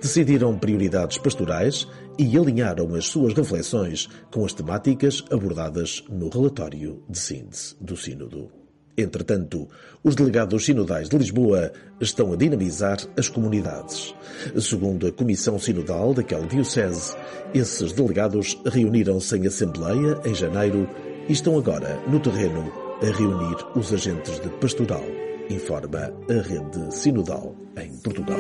Decidiram 0.02 0.58
prioridades 0.58 1.20
pastorais 1.20 1.88
e 2.18 2.36
alinharam 2.36 2.96
as 2.96 3.06
suas 3.06 3.34
reflexões 3.34 4.10
com 4.32 4.44
as 4.44 4.54
temáticas 4.54 5.24
abordadas 5.32 6.04
no 6.10 6.30
relatório 6.30 7.04
de 7.08 7.20
síntese 7.20 7.76
do 7.80 7.96
Sínodo. 7.96 8.61
Entretanto, 8.98 9.68
os 10.04 10.16
delegados 10.16 10.66
sinodais 10.66 11.08
de 11.08 11.18
Lisboa 11.18 11.72
estão 12.00 12.34
a 12.34 12.36
dinamizar 12.36 12.98
as 13.18 13.30
comunidades. 13.30 14.14
Segundo 14.60 15.08
a 15.08 15.12
Comissão 15.12 15.58
Sinodal 15.58 16.14
daquela 16.14 16.46
diocese, 16.46 17.16
esses 17.54 17.94
delegados 17.94 18.58
reuniram-se 18.66 19.38
em 19.38 19.48
Assembleia 19.48 20.20
em 20.26 20.34
janeiro 20.34 20.90
e 21.28 21.34
estão 21.34 21.58
agora 21.58 22.00
no 22.08 22.20
terreno 22.20 22.72
a 23.02 23.18
reunir 23.18 23.58
os 23.76 23.94
agentes 23.94 24.40
de 24.40 24.50
pastoral, 24.50 25.04
informa 25.50 26.14
a 26.30 26.42
Rede 26.42 26.94
Sinodal 26.94 27.56
em 27.78 27.92
Portugal. 27.98 28.40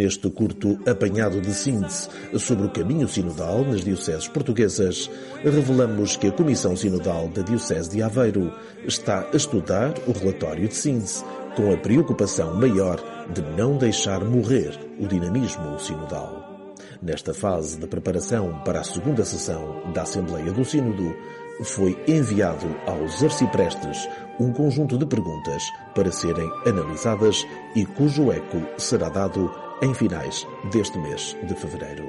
Neste 0.00 0.30
curto 0.30 0.78
apanhado 0.88 1.42
de 1.42 1.52
síntese 1.52 2.08
sobre 2.38 2.64
o 2.64 2.70
caminho 2.70 3.06
sinodal 3.06 3.62
nas 3.66 3.84
dioceses 3.84 4.26
portuguesas, 4.28 5.10
revelamos 5.44 6.16
que 6.16 6.28
a 6.28 6.32
Comissão 6.32 6.74
Sinodal 6.74 7.28
da 7.28 7.42
Diocese 7.42 7.90
de 7.90 8.02
Aveiro 8.02 8.50
está 8.86 9.28
a 9.30 9.36
estudar 9.36 9.92
o 10.06 10.12
relatório 10.12 10.66
de 10.66 10.74
síntese 10.74 11.22
com 11.54 11.70
a 11.70 11.76
preocupação 11.76 12.54
maior 12.54 12.98
de 13.30 13.42
não 13.42 13.76
deixar 13.76 14.24
morrer 14.24 14.72
o 14.98 15.06
dinamismo 15.06 15.78
sinodal. 15.78 16.74
Nesta 17.02 17.34
fase 17.34 17.78
de 17.78 17.86
preparação 17.86 18.62
para 18.64 18.80
a 18.80 18.84
segunda 18.84 19.22
sessão 19.22 19.92
da 19.92 20.00
Assembleia 20.00 20.50
do 20.50 20.64
Sínodo, 20.64 21.14
foi 21.62 22.02
enviado 22.08 22.74
aos 22.86 23.22
arciprestes 23.22 24.08
um 24.38 24.50
conjunto 24.50 24.96
de 24.96 25.04
perguntas 25.04 25.62
para 25.94 26.10
serem 26.10 26.50
analisadas 26.66 27.46
e 27.76 27.84
cujo 27.84 28.32
eco 28.32 28.62
será 28.78 29.10
dado 29.10 29.50
em 29.82 29.94
finais 29.94 30.46
deste 30.72 30.98
mês 30.98 31.36
de 31.46 31.54
fevereiro. 31.54 32.04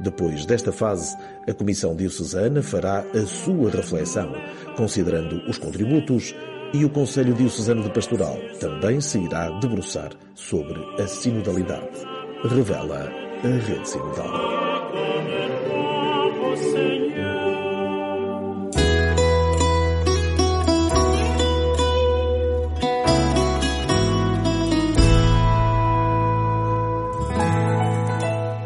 Depois 0.00 0.46
desta 0.46 0.72
fase, 0.72 1.16
a 1.48 1.52
Comissão 1.52 1.94
Diocesana 1.96 2.62
fará 2.62 3.04
a 3.14 3.26
sua 3.26 3.70
reflexão, 3.70 4.32
considerando 4.76 5.42
os 5.48 5.58
contributos 5.58 6.34
e 6.72 6.84
o 6.84 6.90
Conselho 6.90 7.34
Diocesano 7.34 7.82
de 7.82 7.90
Pastoral 7.90 8.36
também 8.58 9.00
se 9.00 9.18
irá 9.18 9.48
debruçar 9.60 10.10
sobre 10.34 10.80
a 11.00 11.06
sinodalidade. 11.06 12.04
Revela 12.44 13.08
a 13.42 13.48
Rede 13.48 13.88
Sinodal. 13.88 14.93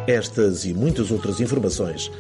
Estas 0.09 0.65
e 0.65 0.73
muitas 0.73 1.11
outras 1.11 1.39
informações 1.39 2.11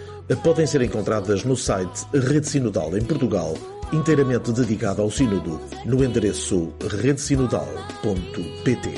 podem 0.42 0.66
ser 0.66 0.82
encontradas 0.82 1.42
no 1.42 1.56
site 1.56 2.04
Rede 2.12 2.46
Sinodal 2.46 2.94
em 2.94 3.02
Portugal, 3.02 3.56
inteiramente 3.90 4.52
dedicado 4.52 5.00
ao 5.00 5.10
Sínodo, 5.10 5.58
no 5.86 6.04
endereço 6.04 6.70
redesinodal.pt. 6.86 8.90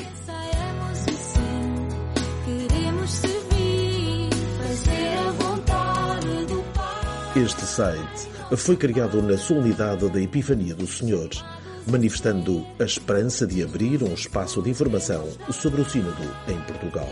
Este 7.33 7.61
site 7.61 8.27
foi 8.57 8.75
criado 8.75 9.21
na 9.21 9.37
solenidade 9.37 10.09
da 10.09 10.19
Epifania 10.19 10.75
do 10.75 10.85
Senhor, 10.85 11.29
manifestando 11.87 12.65
a 12.77 12.83
esperança 12.83 13.47
de 13.47 13.63
abrir 13.63 14.03
um 14.03 14.13
espaço 14.13 14.61
de 14.61 14.69
informação 14.69 15.29
sobre 15.49 15.79
o 15.79 15.89
Sínodo 15.89 16.29
em 16.49 16.59
Portugal 16.63 17.07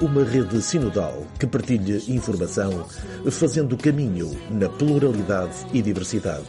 uma 0.00 0.22
rede 0.22 0.62
sinodal 0.62 1.26
que 1.38 1.46
partilhe 1.46 2.04
informação, 2.08 2.86
fazendo 3.30 3.76
caminho 3.76 4.30
na 4.50 4.68
pluralidade 4.68 5.66
e 5.72 5.82
diversidade, 5.82 6.46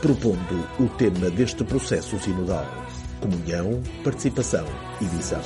propondo 0.00 0.68
o 0.78 0.88
tema 0.96 1.28
deste 1.30 1.64
processo 1.64 2.18
sinodal: 2.20 2.66
comunhão, 3.20 3.82
participação 4.04 4.64
e 5.00 5.04
visão. 5.06 5.40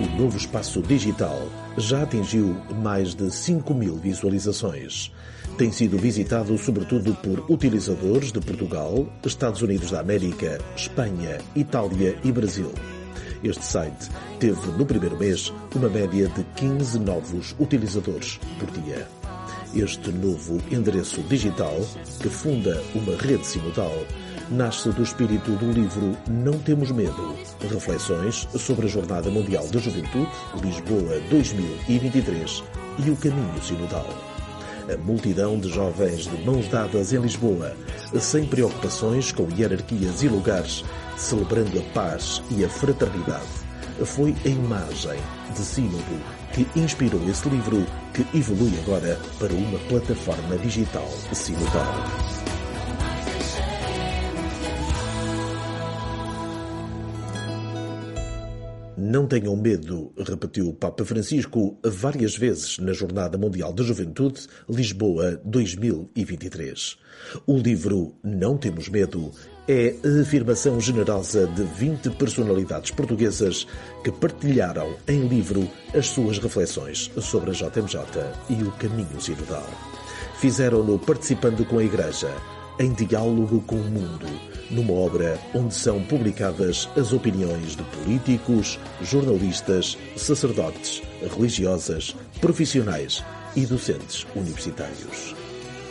O 0.00 0.20
novo 0.20 0.36
espaço 0.36 0.82
digital 0.82 1.48
já 1.76 2.02
atingiu 2.02 2.54
mais 2.82 3.14
de 3.14 3.30
5 3.30 3.72
mil 3.72 3.96
visualizações 3.96 5.12
tem 5.58 5.72
sido 5.72 5.98
visitado 5.98 6.56
sobretudo 6.56 7.12
por 7.16 7.44
utilizadores 7.50 8.30
de 8.30 8.38
Portugal, 8.40 9.04
Estados 9.26 9.60
Unidos 9.60 9.90
da 9.90 9.98
América, 9.98 10.60
Espanha, 10.76 11.38
Itália 11.56 12.16
e 12.22 12.30
Brasil. 12.30 12.72
Este 13.42 13.64
site 13.64 14.08
teve 14.38 14.70
no 14.78 14.86
primeiro 14.86 15.18
mês 15.18 15.52
uma 15.74 15.88
média 15.88 16.28
de 16.28 16.44
15 16.54 17.00
novos 17.00 17.56
utilizadores 17.58 18.38
por 18.60 18.70
dia. 18.70 19.08
Este 19.74 20.12
novo 20.12 20.62
endereço 20.70 21.22
digital, 21.22 21.76
que 22.20 22.28
funda 22.28 22.80
uma 22.94 23.16
rede 23.16 23.44
simultânea, 23.44 24.06
nasce 24.48 24.90
do 24.90 25.02
espírito 25.02 25.50
do 25.56 25.72
livro 25.72 26.16
Não 26.30 26.56
Temos 26.60 26.92
Medo, 26.92 27.34
reflexões 27.68 28.46
sobre 28.56 28.86
a 28.86 28.88
Jornada 28.88 29.28
Mundial 29.28 29.66
da 29.68 29.80
Juventude, 29.80 30.30
Lisboa 30.62 31.20
2023 31.28 32.62
e 33.04 33.10
o 33.10 33.16
Caminho 33.16 33.60
Sinodal 33.60 34.27
a 34.92 34.96
multidão 34.96 35.58
de 35.58 35.68
jovens 35.68 36.24
de 36.24 36.44
mãos 36.44 36.68
dadas 36.68 37.12
em 37.12 37.18
Lisboa, 37.18 37.76
sem 38.18 38.46
preocupações 38.46 39.32
com 39.32 39.48
hierarquias 39.56 40.22
e 40.22 40.28
lugares, 40.28 40.84
celebrando 41.16 41.78
a 41.78 41.82
paz 41.92 42.42
e 42.50 42.64
a 42.64 42.68
fraternidade. 42.68 43.46
Foi 44.04 44.34
a 44.44 44.48
imagem 44.48 45.18
de 45.54 45.60
Sínodo 45.60 46.38
que 46.52 46.66
inspirou 46.78 47.20
esse 47.28 47.48
livro 47.48 47.84
que 48.14 48.24
evolui 48.36 48.72
agora 48.82 49.18
para 49.38 49.52
uma 49.52 49.78
plataforma 49.80 50.56
digital 50.58 51.08
sinodal. 51.32 52.47
Não 59.00 59.28
tenham 59.28 59.54
medo, 59.54 60.12
repetiu 60.26 60.68
o 60.68 60.74
Papa 60.74 61.04
Francisco 61.04 61.78
várias 61.84 62.36
vezes 62.36 62.80
na 62.80 62.92
Jornada 62.92 63.38
Mundial 63.38 63.72
da 63.72 63.84
Juventude, 63.84 64.48
Lisboa 64.68 65.40
2023. 65.44 66.98
O 67.46 67.56
livro 67.58 68.16
Não 68.24 68.58
Temos 68.58 68.88
Medo 68.88 69.30
é 69.68 69.94
a 70.04 70.22
afirmação 70.22 70.80
generosa 70.80 71.46
de 71.46 71.62
20 71.62 72.10
personalidades 72.16 72.90
portuguesas 72.90 73.68
que 74.02 74.10
partilharam 74.10 74.96
em 75.06 75.28
livro 75.28 75.70
as 75.94 76.08
suas 76.08 76.38
reflexões 76.38 77.08
sobre 77.20 77.50
a 77.50 77.54
JMJ 77.54 78.00
e 78.50 78.64
o 78.64 78.72
caminho 78.72 79.20
sinodal. 79.20 79.70
Fizeram-no 80.40 80.98
participando 80.98 81.64
com 81.64 81.78
a 81.78 81.84
Igreja, 81.84 82.34
em 82.80 82.92
diálogo 82.92 83.60
com 83.60 83.76
o 83.76 83.90
mundo 83.90 84.57
numa 84.70 84.92
obra 84.92 85.38
onde 85.54 85.74
são 85.74 86.02
publicadas 86.02 86.88
as 86.96 87.12
opiniões 87.12 87.76
de 87.76 87.82
políticos, 87.84 88.78
jornalistas, 89.02 89.96
sacerdotes, 90.16 91.02
religiosas, 91.34 92.14
profissionais 92.40 93.24
e 93.56 93.64
docentes 93.66 94.26
universitários. 94.34 95.34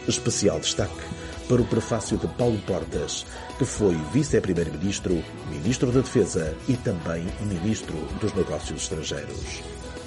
Especial 0.07 0.59
destaque 0.59 1.03
para 1.47 1.61
o 1.61 1.65
prefácio 1.65 2.17
de 2.17 2.27
Paulo 2.27 2.59
Portas, 2.67 3.25
que 3.57 3.65
foi 3.65 3.95
vice-primeiro-ministro, 4.11 5.23
ministro 5.49 5.91
da 5.91 6.01
Defesa 6.01 6.55
e 6.67 6.75
também 6.77 7.25
ministro 7.41 7.95
dos 8.19 8.33
Negócios 8.33 8.83
Estrangeiros. 8.83 9.61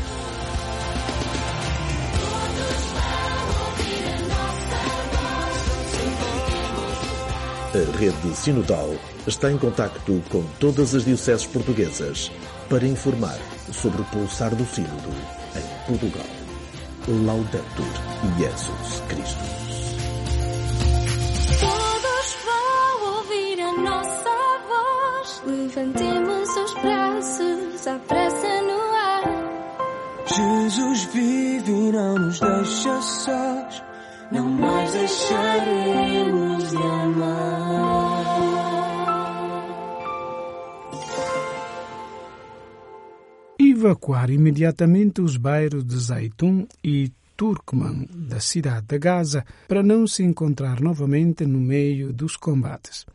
A 7.72 7.98
rede 7.98 8.34
sinodal 8.34 8.96
está 9.28 9.48
em 9.48 9.56
contacto 9.56 10.20
com 10.28 10.42
todas 10.58 10.92
as 10.92 11.04
dioceses 11.04 11.46
portuguesas 11.46 12.28
para 12.68 12.84
informar 12.84 13.38
sobre 13.72 14.02
o 14.02 14.04
pulsar 14.06 14.52
do 14.56 14.66
sínodo 14.66 15.08
em 15.54 15.86
Portugal. 15.86 16.26
Laudetur 17.06 17.86
Jesus 18.36 19.02
Cristo. 19.06 19.44
Todos 21.60 22.36
vão 22.44 23.16
ouvir 23.18 23.60
a 23.60 23.72
nossa 23.72 24.30
voz. 24.66 25.42
Levantemos 25.46 26.48
os 26.48 26.74
braços 26.74 27.86
à 27.86 27.98
pressa 28.00 28.62
no 28.62 28.80
ar. 28.96 29.22
Jesus 30.26 31.04
vive 31.14 31.70
e 31.70 31.92
não 31.92 32.14
nos 32.16 32.40
deixa 32.40 33.00
sós. 33.00 33.82
Não 34.32 34.48
mais 34.48 34.92
deixaremos 34.92 36.09
Evacuar 43.80 44.28
imediatamente 44.28 45.22
os 45.22 45.38
bairros 45.38 45.82
de 45.86 45.96
Zaitum 45.96 46.66
e 46.84 47.10
Turkman 47.34 48.06
da 48.12 48.38
cidade 48.38 48.84
de 48.86 48.98
Gaza 48.98 49.42
para 49.66 49.82
não 49.82 50.06
se 50.06 50.22
encontrar 50.22 50.82
novamente 50.82 51.46
no 51.46 51.58
meio 51.58 52.12
dos 52.12 52.36
combates. 52.36 53.06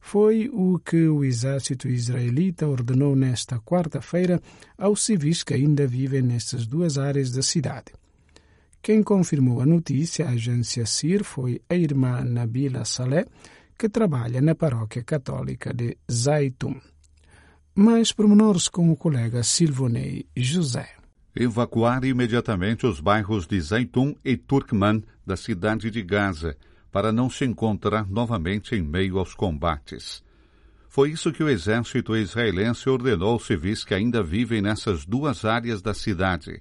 Foi 0.00 0.50
o 0.52 0.76
que 0.80 1.06
o 1.06 1.24
exército 1.24 1.86
israelita 1.86 2.66
ordenou 2.66 3.14
nesta 3.14 3.60
quarta-feira 3.60 4.42
aos 4.76 5.04
civis 5.04 5.44
que 5.44 5.54
ainda 5.54 5.86
vivem 5.86 6.22
nestas 6.22 6.66
duas 6.66 6.98
áreas 6.98 7.30
da 7.30 7.40
cidade. 7.40 7.92
Quem 8.82 9.04
confirmou 9.04 9.60
a 9.60 9.66
notícia 9.66 10.26
à 10.26 10.30
agência 10.30 10.84
CIR 10.84 11.22
foi 11.22 11.62
a 11.70 11.76
irmã 11.76 12.24
Nabila 12.24 12.84
Saleh, 12.84 13.26
que 13.78 13.88
trabalha 13.88 14.40
na 14.40 14.56
paróquia 14.56 15.04
católica 15.04 15.72
de 15.72 15.96
Zaitum. 16.10 16.74
Mais 17.80 18.10
pormenores 18.10 18.66
com 18.66 18.90
o 18.90 18.96
colega 18.96 19.44
Silvonei 19.44 20.26
José. 20.36 20.96
Evacuar 21.32 22.04
imediatamente 22.04 22.84
os 22.84 22.98
bairros 22.98 23.46
de 23.46 23.60
Zaitum 23.60 24.16
e 24.24 24.36
Turkman 24.36 25.00
da 25.24 25.36
cidade 25.36 25.88
de 25.88 26.02
Gaza 26.02 26.56
para 26.90 27.12
não 27.12 27.30
se 27.30 27.44
encontrar 27.44 28.10
novamente 28.10 28.74
em 28.74 28.82
meio 28.82 29.16
aos 29.16 29.32
combates. 29.32 30.24
Foi 30.88 31.12
isso 31.12 31.30
que 31.30 31.40
o 31.40 31.48
exército 31.48 32.16
israelense 32.16 32.90
ordenou 32.90 33.34
aos 33.34 33.46
civis 33.46 33.84
que 33.84 33.94
ainda 33.94 34.24
vivem 34.24 34.60
nessas 34.60 35.06
duas 35.06 35.44
áreas 35.44 35.80
da 35.80 35.94
cidade 35.94 36.60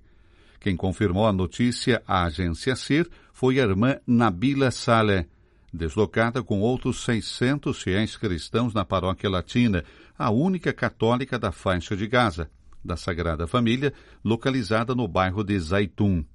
Quem 0.59 0.77
confirmou 0.77 1.25
a 1.25 1.33
notícia 1.33 1.99
à 2.05 2.25
agência 2.25 2.75
CIR 2.75 3.09
foi 3.33 3.59
a 3.59 3.63
irmã 3.63 3.97
Nabila 4.05 4.69
Saleh, 4.69 5.25
deslocada 5.73 6.43
com 6.43 6.61
outros 6.61 7.03
600 7.03 7.81
fiéis 7.81 8.15
cristãos 8.15 8.71
na 8.71 8.85
paróquia 8.85 9.29
latina, 9.29 9.83
a 10.17 10.29
única 10.31 10.73
católica 10.73 11.37
da 11.37 11.51
faixa 11.51 11.95
de 11.95 12.07
Gaza, 12.07 12.49
da 12.83 12.97
Sagrada 12.97 13.45
Família, 13.45 13.93
localizada 14.23 14.95
no 14.95 15.07
bairro 15.07 15.43
de 15.43 15.59
Zaitun. 15.59 16.25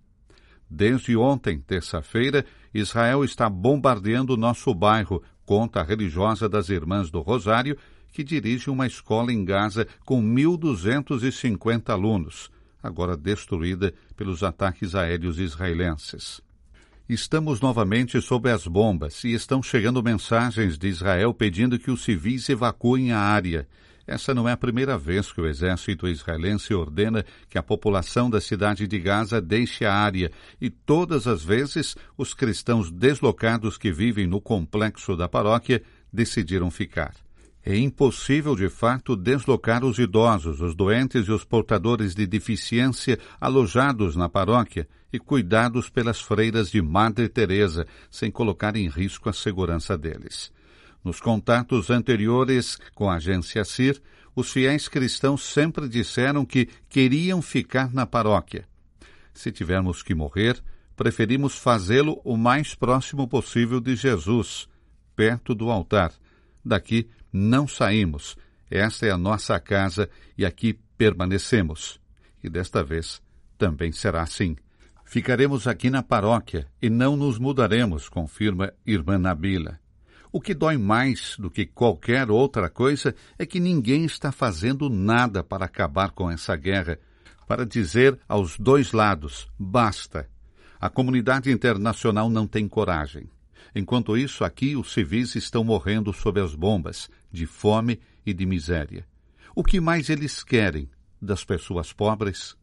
Desde 0.71 1.17
ontem, 1.17 1.59
terça-feira, 1.59 2.45
Israel 2.73 3.25
está 3.25 3.49
bombardeando 3.51 4.37
nosso 4.37 4.73
bairro, 4.75 5.23
conta 5.45 5.81
a 5.81 5.83
religiosa 5.83 6.49
das 6.49 6.69
Irmãs 6.69 7.11
do 7.11 7.21
Rosário, 7.21 7.77
que 8.13 8.23
dirige 8.23 8.71
uma 8.71 8.87
escola 8.87 9.33
em 9.33 9.45
Gaza 9.45 9.87
com 10.05 10.23
1.250 10.23 11.91
alunos, 11.91 12.51
agora 12.83 13.17
destruída 13.17 13.93
pelos 14.17 14.43
ataques 14.43 14.95
aéreos 14.95 15.39
israelenses. 15.39 16.41
Estamos 17.09 17.61
novamente 17.61 18.21
sob 18.23 18.49
as 18.49 18.65
bombas 18.65 19.25
e 19.25 19.33
estão 19.35 19.61
chegando 19.61 20.03
mensagens 20.03 20.79
de 20.79 20.87
Israel 20.87 21.35
pedindo 21.35 21.79
que 21.79 21.91
os 21.91 22.05
civis 22.05 22.49
evacuem 22.49 23.11
a 23.11 23.19
área. 23.19 23.67
Essa 24.07 24.33
não 24.33 24.49
é 24.49 24.53
a 24.53 24.57
primeira 24.57 24.97
vez 24.97 25.33
que 25.33 25.41
o 25.41 25.47
exército 25.47 26.07
israelense 26.07 26.73
ordena 26.73 27.25
que 27.49 27.59
a 27.59 27.63
população 27.63 28.31
da 28.31 28.41
cidade 28.41 28.87
de 28.87 28.99
Gaza 29.01 29.41
deixe 29.41 29.85
a 29.85 29.93
área, 29.93 30.31
e 30.61 30.71
todas 30.71 31.27
as 31.27 31.43
vezes 31.43 31.97
os 32.17 32.35
cristãos 32.35 32.91
deslocados 32.91 33.77
que 33.77 33.93
vivem 33.93 34.27
no 34.27 34.41
complexo 34.41 35.17
da 35.17 35.29
paróquia 35.29 35.83
decidiram 36.13 36.71
ficar. 36.71 37.15
É 37.65 37.77
impossível, 37.77 38.57
de 38.57 38.69
fato, 38.69 39.17
deslocar 39.17 39.85
os 39.85 39.99
idosos, 39.99 40.61
os 40.61 40.75
doentes 40.75 41.27
e 41.27 41.33
os 41.33 41.45
portadores 41.45 42.15
de 42.15 42.27
deficiência 42.27 43.19
alojados 43.41 44.17
na 44.17 44.29
paróquia 44.29 44.89
e 45.13 45.19
cuidados 45.19 45.91
pelas 45.91 46.21
freiras 46.21 46.71
de 46.71 46.81
Madre 46.81 47.29
Teresa, 47.29 47.87
sem 48.11 48.31
colocar 48.31 48.77
em 48.77 48.89
risco 48.89 49.29
a 49.29 49.33
segurança 49.33 49.97
deles. 49.99 50.53
Nos 51.05 51.21
contatos 51.21 51.91
anteriores 51.91 52.79
com 52.95 53.11
a 53.11 53.17
agência 53.17 53.65
CIR, 53.65 54.01
os 54.35 54.51
fiéis 54.51 54.89
cristãos 54.89 55.43
sempre 55.43 55.89
disseram 55.89 56.45
que 56.45 56.69
queriam 56.89 57.43
ficar 57.43 57.93
na 57.93 58.07
paróquia. 58.07 58.67
Se 59.35 59.53
tivermos 59.53 60.03
que 60.03 60.15
morrer, 60.15 60.63
preferimos 60.97 61.57
fazê-lo 61.59 62.21
o 62.25 62.37
mais 62.37 62.75
próximo 62.75 63.29
possível 63.29 63.81
de 63.81 63.97
Jesus, 63.97 64.69
perto 65.15 65.55
do 65.55 65.71
altar. 65.71 66.13
Daqui 66.65 67.09
não 67.33 67.67
saímos. 67.67 68.37
Esta 68.71 69.07
é 69.07 69.11
a 69.11 69.19
nossa 69.19 69.59
casa 69.61 70.09
e 70.39 70.47
aqui 70.47 70.79
permanecemos. 70.97 72.01
E 72.43 72.49
desta 72.49 72.83
vez 72.83 73.21
também 73.59 73.93
será 73.93 74.23
assim. 74.23 74.57
Ficaremos 75.13 75.67
aqui 75.67 75.91
na 75.91 76.03
paróquia 76.03 76.67
e 76.81 76.89
não 76.89 77.19
nos 77.19 77.39
mudaremos, 77.39 78.09
confirma 78.09 78.73
irmã 78.87 79.19
Nabila. 79.19 79.79
O 80.33 80.41
que 80.41 80.55
dói 80.55 80.79
mais 80.79 81.37
do 81.39 81.51
que 81.51 81.67
qualquer 81.67 82.31
outra 82.31 82.71
coisa 82.71 83.15
é 83.39 83.45
que 83.45 83.61
ninguém 83.61 84.07
está 84.07 84.33
fazendo 84.33 84.89
nada 84.89 85.45
para 85.45 85.67
acabar 85.67 86.13
com 86.13 86.31
essa 86.31 86.57
guerra, 86.57 86.99
para 87.47 87.67
dizer 87.67 88.19
aos 88.27 88.59
dois 88.59 88.93
lados: 88.93 89.51
basta. 89.59 90.27
A 90.81 90.89
comunidade 90.89 91.53
internacional 91.53 92.31
não 92.31 92.47
tem 92.47 92.67
coragem. 92.67 93.29
Enquanto 93.75 94.17
isso, 94.17 94.47
aqui 94.47 94.77
os 94.77 94.95
civis 94.95 95.35
estão 95.35 95.63
morrendo 95.63 96.11
sob 96.15 96.41
as 96.41 96.55
bombas, 96.55 97.11
de 97.31 97.45
fome 97.45 98.01
e 98.25 98.33
de 98.33 98.47
miséria. 98.47 99.07
O 99.55 99.63
que 99.63 99.79
mais 99.79 100.09
eles 100.09 100.43
querem 100.43 100.89
das 101.21 101.45
pessoas 101.45 101.93
pobres? 101.93 102.57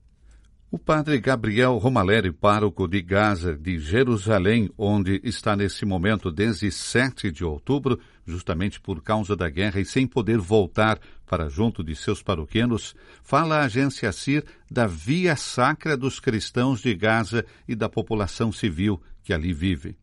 O 0.71 0.77
padre 0.77 1.19
Gabriel 1.19 1.79
Romaleri, 1.79 2.31
pároco 2.31 2.87
de 2.87 3.01
Gaza, 3.01 3.57
de 3.57 3.79
Jerusalém, 3.79 4.69
onde 4.77 5.19
está 5.23 5.55
nesse 5.55 5.83
momento 5.83 6.31
desde 6.31 6.71
7 6.71 7.31
de 7.31 7.43
outubro, 7.43 7.99
justamente 8.23 8.79
por 8.79 9.01
causa 9.01 9.35
da 9.35 9.49
guerra 9.49 9.79
e 9.79 9.85
sem 9.85 10.05
poder 10.05 10.37
voltar 10.37 10.99
para 11.25 11.49
junto 11.49 11.83
de 11.83 11.95
seus 11.95 12.21
paroquianos, 12.21 12.93
fala 13.23 13.55
à 13.57 13.63
agência 13.63 14.11
CIR 14.11 14.45
da 14.69 14.85
via 14.85 15.35
sacra 15.35 15.97
dos 15.97 16.19
cristãos 16.19 16.81
de 16.81 16.93
Gaza 16.93 17.43
e 17.67 17.73
da 17.73 17.89
população 17.89 18.51
civil 18.51 19.01
que 19.23 19.33
ali 19.33 19.51
vive. 19.51 19.97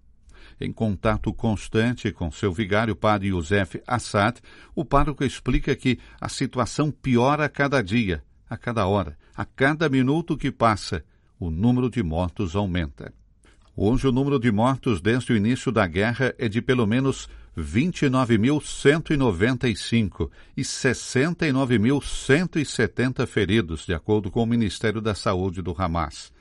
Em 0.61 0.73
contato 0.73 1.33
constante 1.33 2.11
com 2.11 2.29
seu 2.33 2.53
vigário, 2.53 2.97
padre 2.97 3.29
Youssef 3.29 3.81
Assad, 3.87 4.41
o 4.75 4.85
pároco 4.85 5.23
explica 5.23 5.77
que 5.77 6.01
a 6.21 6.29
situação 6.29 6.91
piora 6.91 7.45
a 7.45 7.49
cada 7.49 7.81
dia, 7.81 8.21
a 8.49 8.57
cada 8.57 8.87
hora, 8.87 9.19
a 9.35 9.45
cada 9.45 9.89
minuto 9.89 10.37
que 10.37 10.51
passa, 10.51 11.05
o 11.39 11.51
número 11.51 11.91
de 11.91 12.03
mortos 12.03 12.57
aumenta. 12.57 13.13
Hoje, 13.77 14.09
o 14.09 14.13
número 14.13 14.39
de 14.39 14.51
mortos 14.51 15.03
desde 15.03 15.33
o 15.33 15.37
início 15.37 15.71
da 15.71 15.87
guerra 15.87 16.35
é 16.39 16.49
de 16.49 16.63
pelo 16.63 16.87
menos 16.87 17.29
29.195 17.57 20.31
e 20.57 20.63
69.170 20.63 23.27
feridos, 23.27 23.85
de 23.87 23.95
acordo 23.95 24.31
com 24.31 24.43
o 24.43 24.47
Ministério 24.47 25.01
da 25.01 25.15
Saúde 25.15 25.63
do 25.63 25.75
Hamas. 25.77 26.33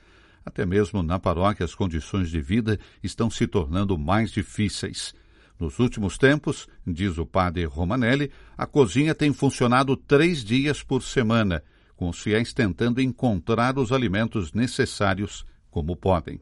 Até 0.44 0.64
mesmo 0.64 1.02
na 1.02 1.18
paróquia, 1.18 1.64
as 1.64 1.74
condições 1.74 2.30
de 2.30 2.40
vida 2.40 2.78
estão 3.02 3.28
se 3.28 3.44
tornando 3.46 3.98
mais 3.98 4.30
difíceis. 4.30 5.12
Nos 5.58 5.78
últimos 5.78 6.18
tempos, 6.18 6.68
diz 6.86 7.18
o 7.18 7.26
padre 7.26 7.64
Romanelli, 7.64 8.30
a 8.56 8.66
cozinha 8.66 9.14
tem 9.14 9.32
funcionado 9.32 9.96
três 9.96 10.44
dias 10.44 10.82
por 10.82 11.02
semana, 11.02 11.62
com 11.96 12.08
os 12.08 12.20
fiéis 12.20 12.52
tentando 12.52 13.00
encontrar 13.00 13.78
os 13.78 13.90
alimentos 13.90 14.52
necessários 14.52 15.44
como 15.70 15.96
podem. 15.96 16.40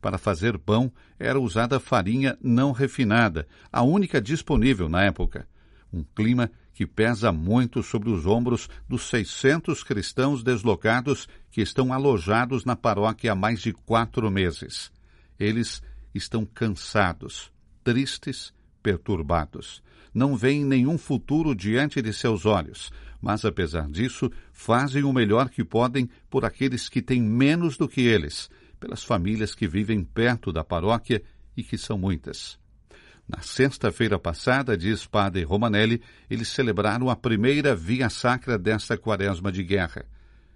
Para 0.00 0.18
fazer 0.18 0.58
pão 0.58 0.92
era 1.18 1.38
usada 1.38 1.78
farinha 1.78 2.38
não 2.42 2.72
refinada, 2.72 3.46
a 3.72 3.82
única 3.82 4.20
disponível 4.20 4.88
na 4.88 5.02
época. 5.02 5.46
Um 5.92 6.02
clima 6.02 6.50
que 6.72 6.86
pesa 6.86 7.32
muito 7.32 7.82
sobre 7.82 8.08
os 8.08 8.24
ombros 8.24 8.68
dos 8.88 9.08
600 9.08 9.82
cristãos 9.82 10.44
deslocados 10.44 11.28
que 11.50 11.60
estão 11.60 11.92
alojados 11.92 12.64
na 12.64 12.76
paróquia 12.76 13.32
há 13.32 13.34
mais 13.34 13.60
de 13.60 13.72
quatro 13.72 14.30
meses. 14.30 14.92
Eles 15.40 15.82
estão 16.14 16.46
cansados, 16.46 17.50
tristes, 17.82 18.52
perturbados. 18.82 19.82
Não 20.14 20.36
veem 20.36 20.64
nenhum 20.64 20.96
futuro 20.96 21.54
diante 21.54 22.00
de 22.00 22.12
seus 22.12 22.46
olhos, 22.46 22.92
mas 23.20 23.44
apesar 23.44 23.88
disso, 23.88 24.30
fazem 24.52 25.02
o 25.02 25.12
melhor 25.12 25.48
que 25.48 25.64
podem 25.64 26.08
por 26.30 26.44
aqueles 26.44 26.88
que 26.88 27.02
têm 27.02 27.20
menos 27.20 27.76
do 27.76 27.88
que 27.88 28.00
eles, 28.00 28.48
pelas 28.78 29.02
famílias 29.02 29.54
que 29.54 29.66
vivem 29.66 30.04
perto 30.04 30.52
da 30.52 30.62
paróquia 30.62 31.22
e 31.56 31.62
que 31.62 31.76
são 31.76 31.98
muitas. 31.98 32.58
Na 33.28 33.42
sexta-feira 33.42 34.18
passada, 34.18 34.76
diz 34.76 35.04
Padre 35.04 35.42
Romanelli, 35.42 36.00
eles 36.30 36.48
celebraram 36.48 37.10
a 37.10 37.16
primeira 37.16 37.76
via 37.76 38.08
sacra 38.08 38.58
desta 38.58 38.96
quaresma 38.96 39.52
de 39.52 39.62
guerra. 39.62 40.06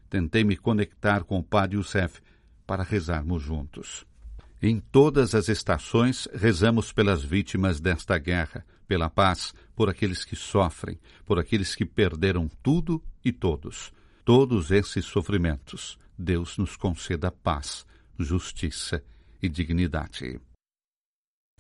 Tentei 0.09 0.43
me 0.43 0.57
conectar 0.57 1.25
com 1.25 1.39
o 1.39 1.43
Padre 1.43 1.77
Youssef 1.77 2.21
para 2.67 2.83
rezarmos 2.83 3.43
juntos. 3.43 4.07
Em 4.63 4.79
todas 4.79 5.35
as 5.35 5.49
estações, 5.49 6.29
rezamos 6.33 6.93
pelas 6.93 7.23
vítimas 7.23 7.81
desta 7.81 8.17
guerra, 8.17 8.65
pela 8.93 9.09
paz, 9.09 9.55
por 9.75 9.89
aqueles 9.89 10.23
que 10.23 10.37
sofrem, 10.37 10.99
por 11.25 11.39
aqueles 11.39 11.75
que 11.75 11.87
perderam 11.87 12.47
tudo 12.63 13.03
e 13.25 13.33
todos. 13.33 13.91
Todos 14.23 14.71
esses 14.71 15.07
sofrimentos, 15.07 15.99
Deus 16.19 16.59
nos 16.59 16.77
conceda 16.77 17.33
paz, 17.33 17.87
justiça 18.19 19.03
e 19.43 19.49
dignidade. 19.49 20.39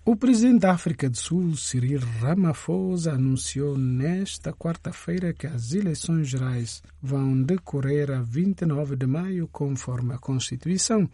O 0.05 0.15
presidente 0.15 0.61
da 0.61 0.73
África 0.73 1.09
do 1.09 1.17
Sul, 1.17 1.57
Cyril 1.57 2.01
Ramaphosa, 2.21 3.15
anunciou 3.15 3.79
nesta 3.79 4.53
quarta-feira 4.53 5.33
que 5.33 5.47
as 5.47 5.73
eleições 5.73 6.29
gerais 6.29 6.83
vão 7.01 7.43
decorrer 7.43 8.11
a 8.11 8.21
29 8.21 8.95
de 8.95 9.07
maio, 9.07 9.49
conforme 9.51 10.13
a 10.13 10.19
Constituição, 10.19 11.09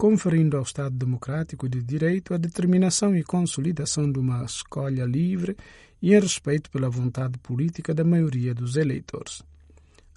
conferindo 0.00 0.56
ao 0.56 0.62
Estado 0.62 0.96
Democrático 0.96 1.68
de 1.68 1.82
Direito 1.82 2.32
a 2.32 2.38
determinação 2.38 3.14
e 3.14 3.22
consolidação 3.22 4.10
de 4.10 4.18
uma 4.18 4.42
escolha 4.42 5.04
livre 5.04 5.54
e 6.00 6.14
em 6.14 6.18
respeito 6.18 6.70
pela 6.70 6.88
vontade 6.88 7.36
política 7.36 7.92
da 7.92 8.02
maioria 8.02 8.54
dos 8.54 8.76
eleitores. 8.76 9.42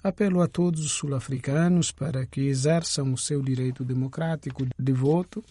Apelo 0.02 0.40
a 0.40 0.48
todos 0.48 0.82
os 0.82 0.92
sul-africanos 0.92 1.92
para 1.92 2.24
que 2.24 2.46
exerçam 2.46 3.12
o 3.12 3.18
seu 3.18 3.42
direito 3.42 3.84
democrático 3.84 4.64
de 4.78 4.92
voto 4.94 5.44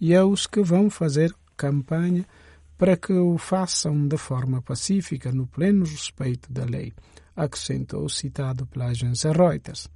e 0.00 0.16
aos 0.16 0.48
que 0.48 0.60
vão 0.62 0.90
fazer 0.90 1.32
campanha 1.56 2.26
para 2.76 2.96
que 2.96 3.12
o 3.12 3.38
façam 3.38 4.08
de 4.08 4.16
forma 4.16 4.60
pacífica, 4.60 5.30
no 5.30 5.46
pleno 5.46 5.84
respeito 5.84 6.52
da 6.52 6.64
lei, 6.64 6.92
acrescentou 7.36 8.08
citado 8.08 8.66
pela 8.66 8.86
agência 8.86 9.30
Reuters. 9.30 9.88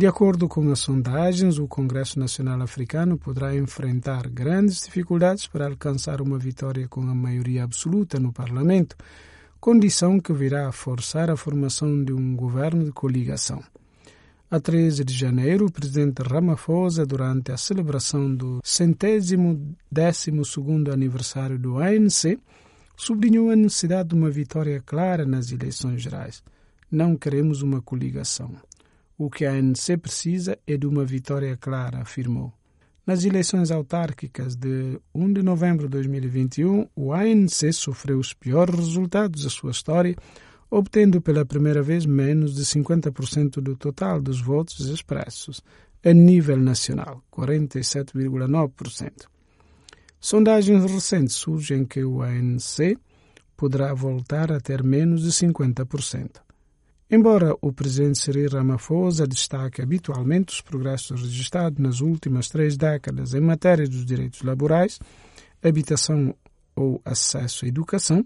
De 0.00 0.06
acordo 0.06 0.48
com 0.48 0.72
as 0.72 0.78
sondagens, 0.78 1.58
o 1.58 1.68
Congresso 1.68 2.18
Nacional 2.18 2.62
Africano 2.62 3.18
poderá 3.18 3.54
enfrentar 3.54 4.30
grandes 4.30 4.80
dificuldades 4.86 5.46
para 5.46 5.66
alcançar 5.66 6.22
uma 6.22 6.38
vitória 6.38 6.88
com 6.88 7.02
a 7.02 7.14
maioria 7.14 7.64
absoluta 7.64 8.18
no 8.18 8.32
Parlamento, 8.32 8.96
condição 9.60 10.18
que 10.18 10.32
virá 10.32 10.66
a 10.68 10.72
forçar 10.72 11.28
a 11.28 11.36
formação 11.36 12.02
de 12.02 12.14
um 12.14 12.34
governo 12.34 12.82
de 12.82 12.92
coligação. 12.92 13.62
A 14.50 14.58
13 14.58 15.04
de 15.04 15.12
janeiro, 15.12 15.66
o 15.66 15.70
presidente 15.70 16.22
Ramaphosa, 16.22 17.04
durante 17.04 17.52
a 17.52 17.58
celebração 17.58 18.34
do 18.34 18.60
centésimo 18.64 19.76
décimo 19.92 20.46
segundo 20.46 20.90
aniversário 20.90 21.58
do 21.58 21.76
ANC, 21.78 22.38
sublinhou 22.96 23.50
a 23.50 23.54
necessidade 23.54 24.08
de 24.08 24.14
uma 24.14 24.30
vitória 24.30 24.80
clara 24.80 25.26
nas 25.26 25.52
eleições 25.52 26.00
gerais. 26.00 26.42
Não 26.90 27.18
queremos 27.18 27.60
uma 27.60 27.82
coligação. 27.82 28.50
O 29.22 29.28
que 29.28 29.44
a 29.44 29.52
ANC 29.52 29.98
precisa 30.00 30.58
é 30.66 30.78
de 30.78 30.86
uma 30.86 31.04
vitória 31.04 31.54
clara, 31.54 31.98
afirmou. 31.98 32.54
Nas 33.06 33.22
eleições 33.22 33.70
autárquicas 33.70 34.56
de 34.56 34.98
1 35.14 35.34
de 35.34 35.42
novembro 35.42 35.84
de 35.84 35.90
2021, 35.90 36.88
o 36.96 37.12
ANC 37.12 37.70
sofreu 37.74 38.18
os 38.18 38.32
piores 38.32 38.74
resultados 38.74 39.44
da 39.44 39.50
sua 39.50 39.72
história, 39.72 40.16
obtendo 40.70 41.20
pela 41.20 41.44
primeira 41.44 41.82
vez 41.82 42.06
menos 42.06 42.54
de 42.54 42.64
50% 42.64 43.60
do 43.60 43.76
total 43.76 44.22
dos 44.22 44.40
votos 44.40 44.88
expressos 44.88 45.62
a 46.02 46.14
nível 46.14 46.56
nacional, 46.56 47.22
47,9%. 47.30 49.26
Sondagens 50.18 50.90
recentes 50.90 51.34
surgem 51.34 51.84
que 51.84 52.02
o 52.02 52.22
ANC 52.22 52.96
poderá 53.54 53.92
voltar 53.92 54.50
a 54.50 54.58
ter 54.58 54.82
menos 54.82 55.24
de 55.24 55.30
50%. 55.30 56.40
Embora 57.12 57.56
o 57.60 57.72
presidente 57.72 58.20
Cyril 58.20 58.50
Ramaphosa 58.50 59.26
destaque 59.26 59.82
habitualmente 59.82 60.54
os 60.54 60.60
progressos 60.60 61.22
registrados 61.22 61.80
nas 61.80 62.00
últimas 62.00 62.48
três 62.48 62.76
décadas 62.76 63.34
em 63.34 63.40
matéria 63.40 63.84
dos 63.84 64.06
direitos 64.06 64.42
laborais, 64.42 65.00
habitação 65.60 66.32
ou 66.76 67.02
acesso 67.04 67.64
à 67.64 67.68
educação, 67.68 68.24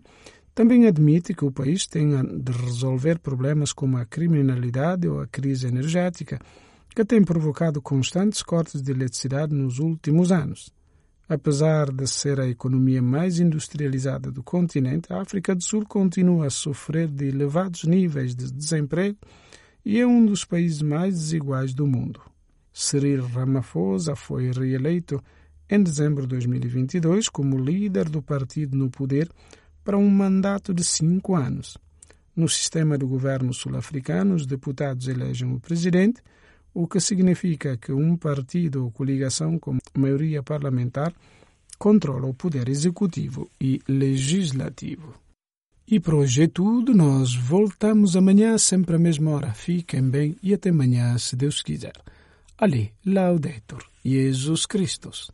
também 0.54 0.86
admite 0.86 1.32
que 1.32 1.46
o 1.46 1.50
país 1.50 1.86
tenha 1.86 2.22
de 2.22 2.52
resolver 2.52 3.18
problemas 3.20 3.72
como 3.72 3.96
a 3.96 4.04
criminalidade 4.04 5.08
ou 5.08 5.18
a 5.18 5.26
crise 5.26 5.66
energética, 5.66 6.38
que 6.94 7.06
tem 7.06 7.24
provocado 7.24 7.80
constantes 7.80 8.42
cortes 8.42 8.82
de 8.82 8.92
eletricidade 8.92 9.54
nos 9.54 9.78
últimos 9.78 10.30
anos. 10.30 10.70
Apesar 11.28 11.90
de 11.90 12.06
ser 12.06 12.38
a 12.38 12.46
economia 12.46 13.00
mais 13.00 13.38
industrializada 13.40 14.30
do 14.30 14.42
continente, 14.42 15.10
a 15.10 15.22
África 15.22 15.54
do 15.54 15.62
Sul 15.62 15.86
continua 15.86 16.46
a 16.46 16.50
sofrer 16.50 17.08
de 17.08 17.26
elevados 17.26 17.84
níveis 17.84 18.34
de 18.34 18.52
desemprego 18.52 19.16
e 19.84 19.98
é 19.98 20.06
um 20.06 20.24
dos 20.24 20.44
países 20.44 20.82
mais 20.82 21.14
desiguais 21.14 21.72
do 21.72 21.86
mundo. 21.86 22.20
Cyril 22.72 23.26
Ramaphosa 23.26 24.14
foi 24.14 24.50
reeleito 24.50 25.22
em 25.70 25.82
dezembro 25.82 26.22
de 26.22 26.28
2022 26.28 27.30
como 27.30 27.58
líder 27.58 28.08
do 28.08 28.20
partido 28.20 28.76
no 28.76 28.90
poder 28.90 29.30
para 29.82 29.96
um 29.96 30.10
mandato 30.10 30.74
de 30.74 30.84
cinco 30.84 31.34
anos. 31.34 31.78
No 32.36 32.48
sistema 32.48 32.98
do 32.98 33.06
governo 33.06 33.54
sul-africano, 33.54 34.34
os 34.34 34.44
deputados 34.44 35.08
elegem 35.08 35.52
o 35.54 35.60
presidente, 35.60 36.20
o 36.74 36.88
que 36.88 37.00
significa 37.00 37.76
que 37.76 37.92
um 37.92 38.16
partido 38.16 38.84
ou 38.84 38.90
coligação 38.90 39.58
com 39.58 39.78
maioria 39.96 40.42
parlamentar 40.42 41.14
controla 41.78 42.26
o 42.26 42.34
poder 42.34 42.68
executivo 42.68 43.48
e 43.60 43.80
legislativo. 43.88 45.14
E 45.86 46.00
por 46.00 46.14
hoje 46.14 46.44
é 46.44 46.48
tudo. 46.48 46.94
Nós 46.94 47.34
voltamos 47.34 48.16
amanhã, 48.16 48.56
sempre 48.58 48.96
à 48.96 48.98
mesma 48.98 49.30
hora. 49.32 49.52
Fiquem 49.52 50.02
bem 50.02 50.36
e 50.42 50.54
até 50.54 50.70
amanhã, 50.70 51.16
se 51.18 51.36
Deus 51.36 51.62
quiser. 51.62 51.92
Ali, 52.56 52.92
Laudetur, 53.04 53.84
Jesus 54.04 54.64
Christus. 54.64 55.30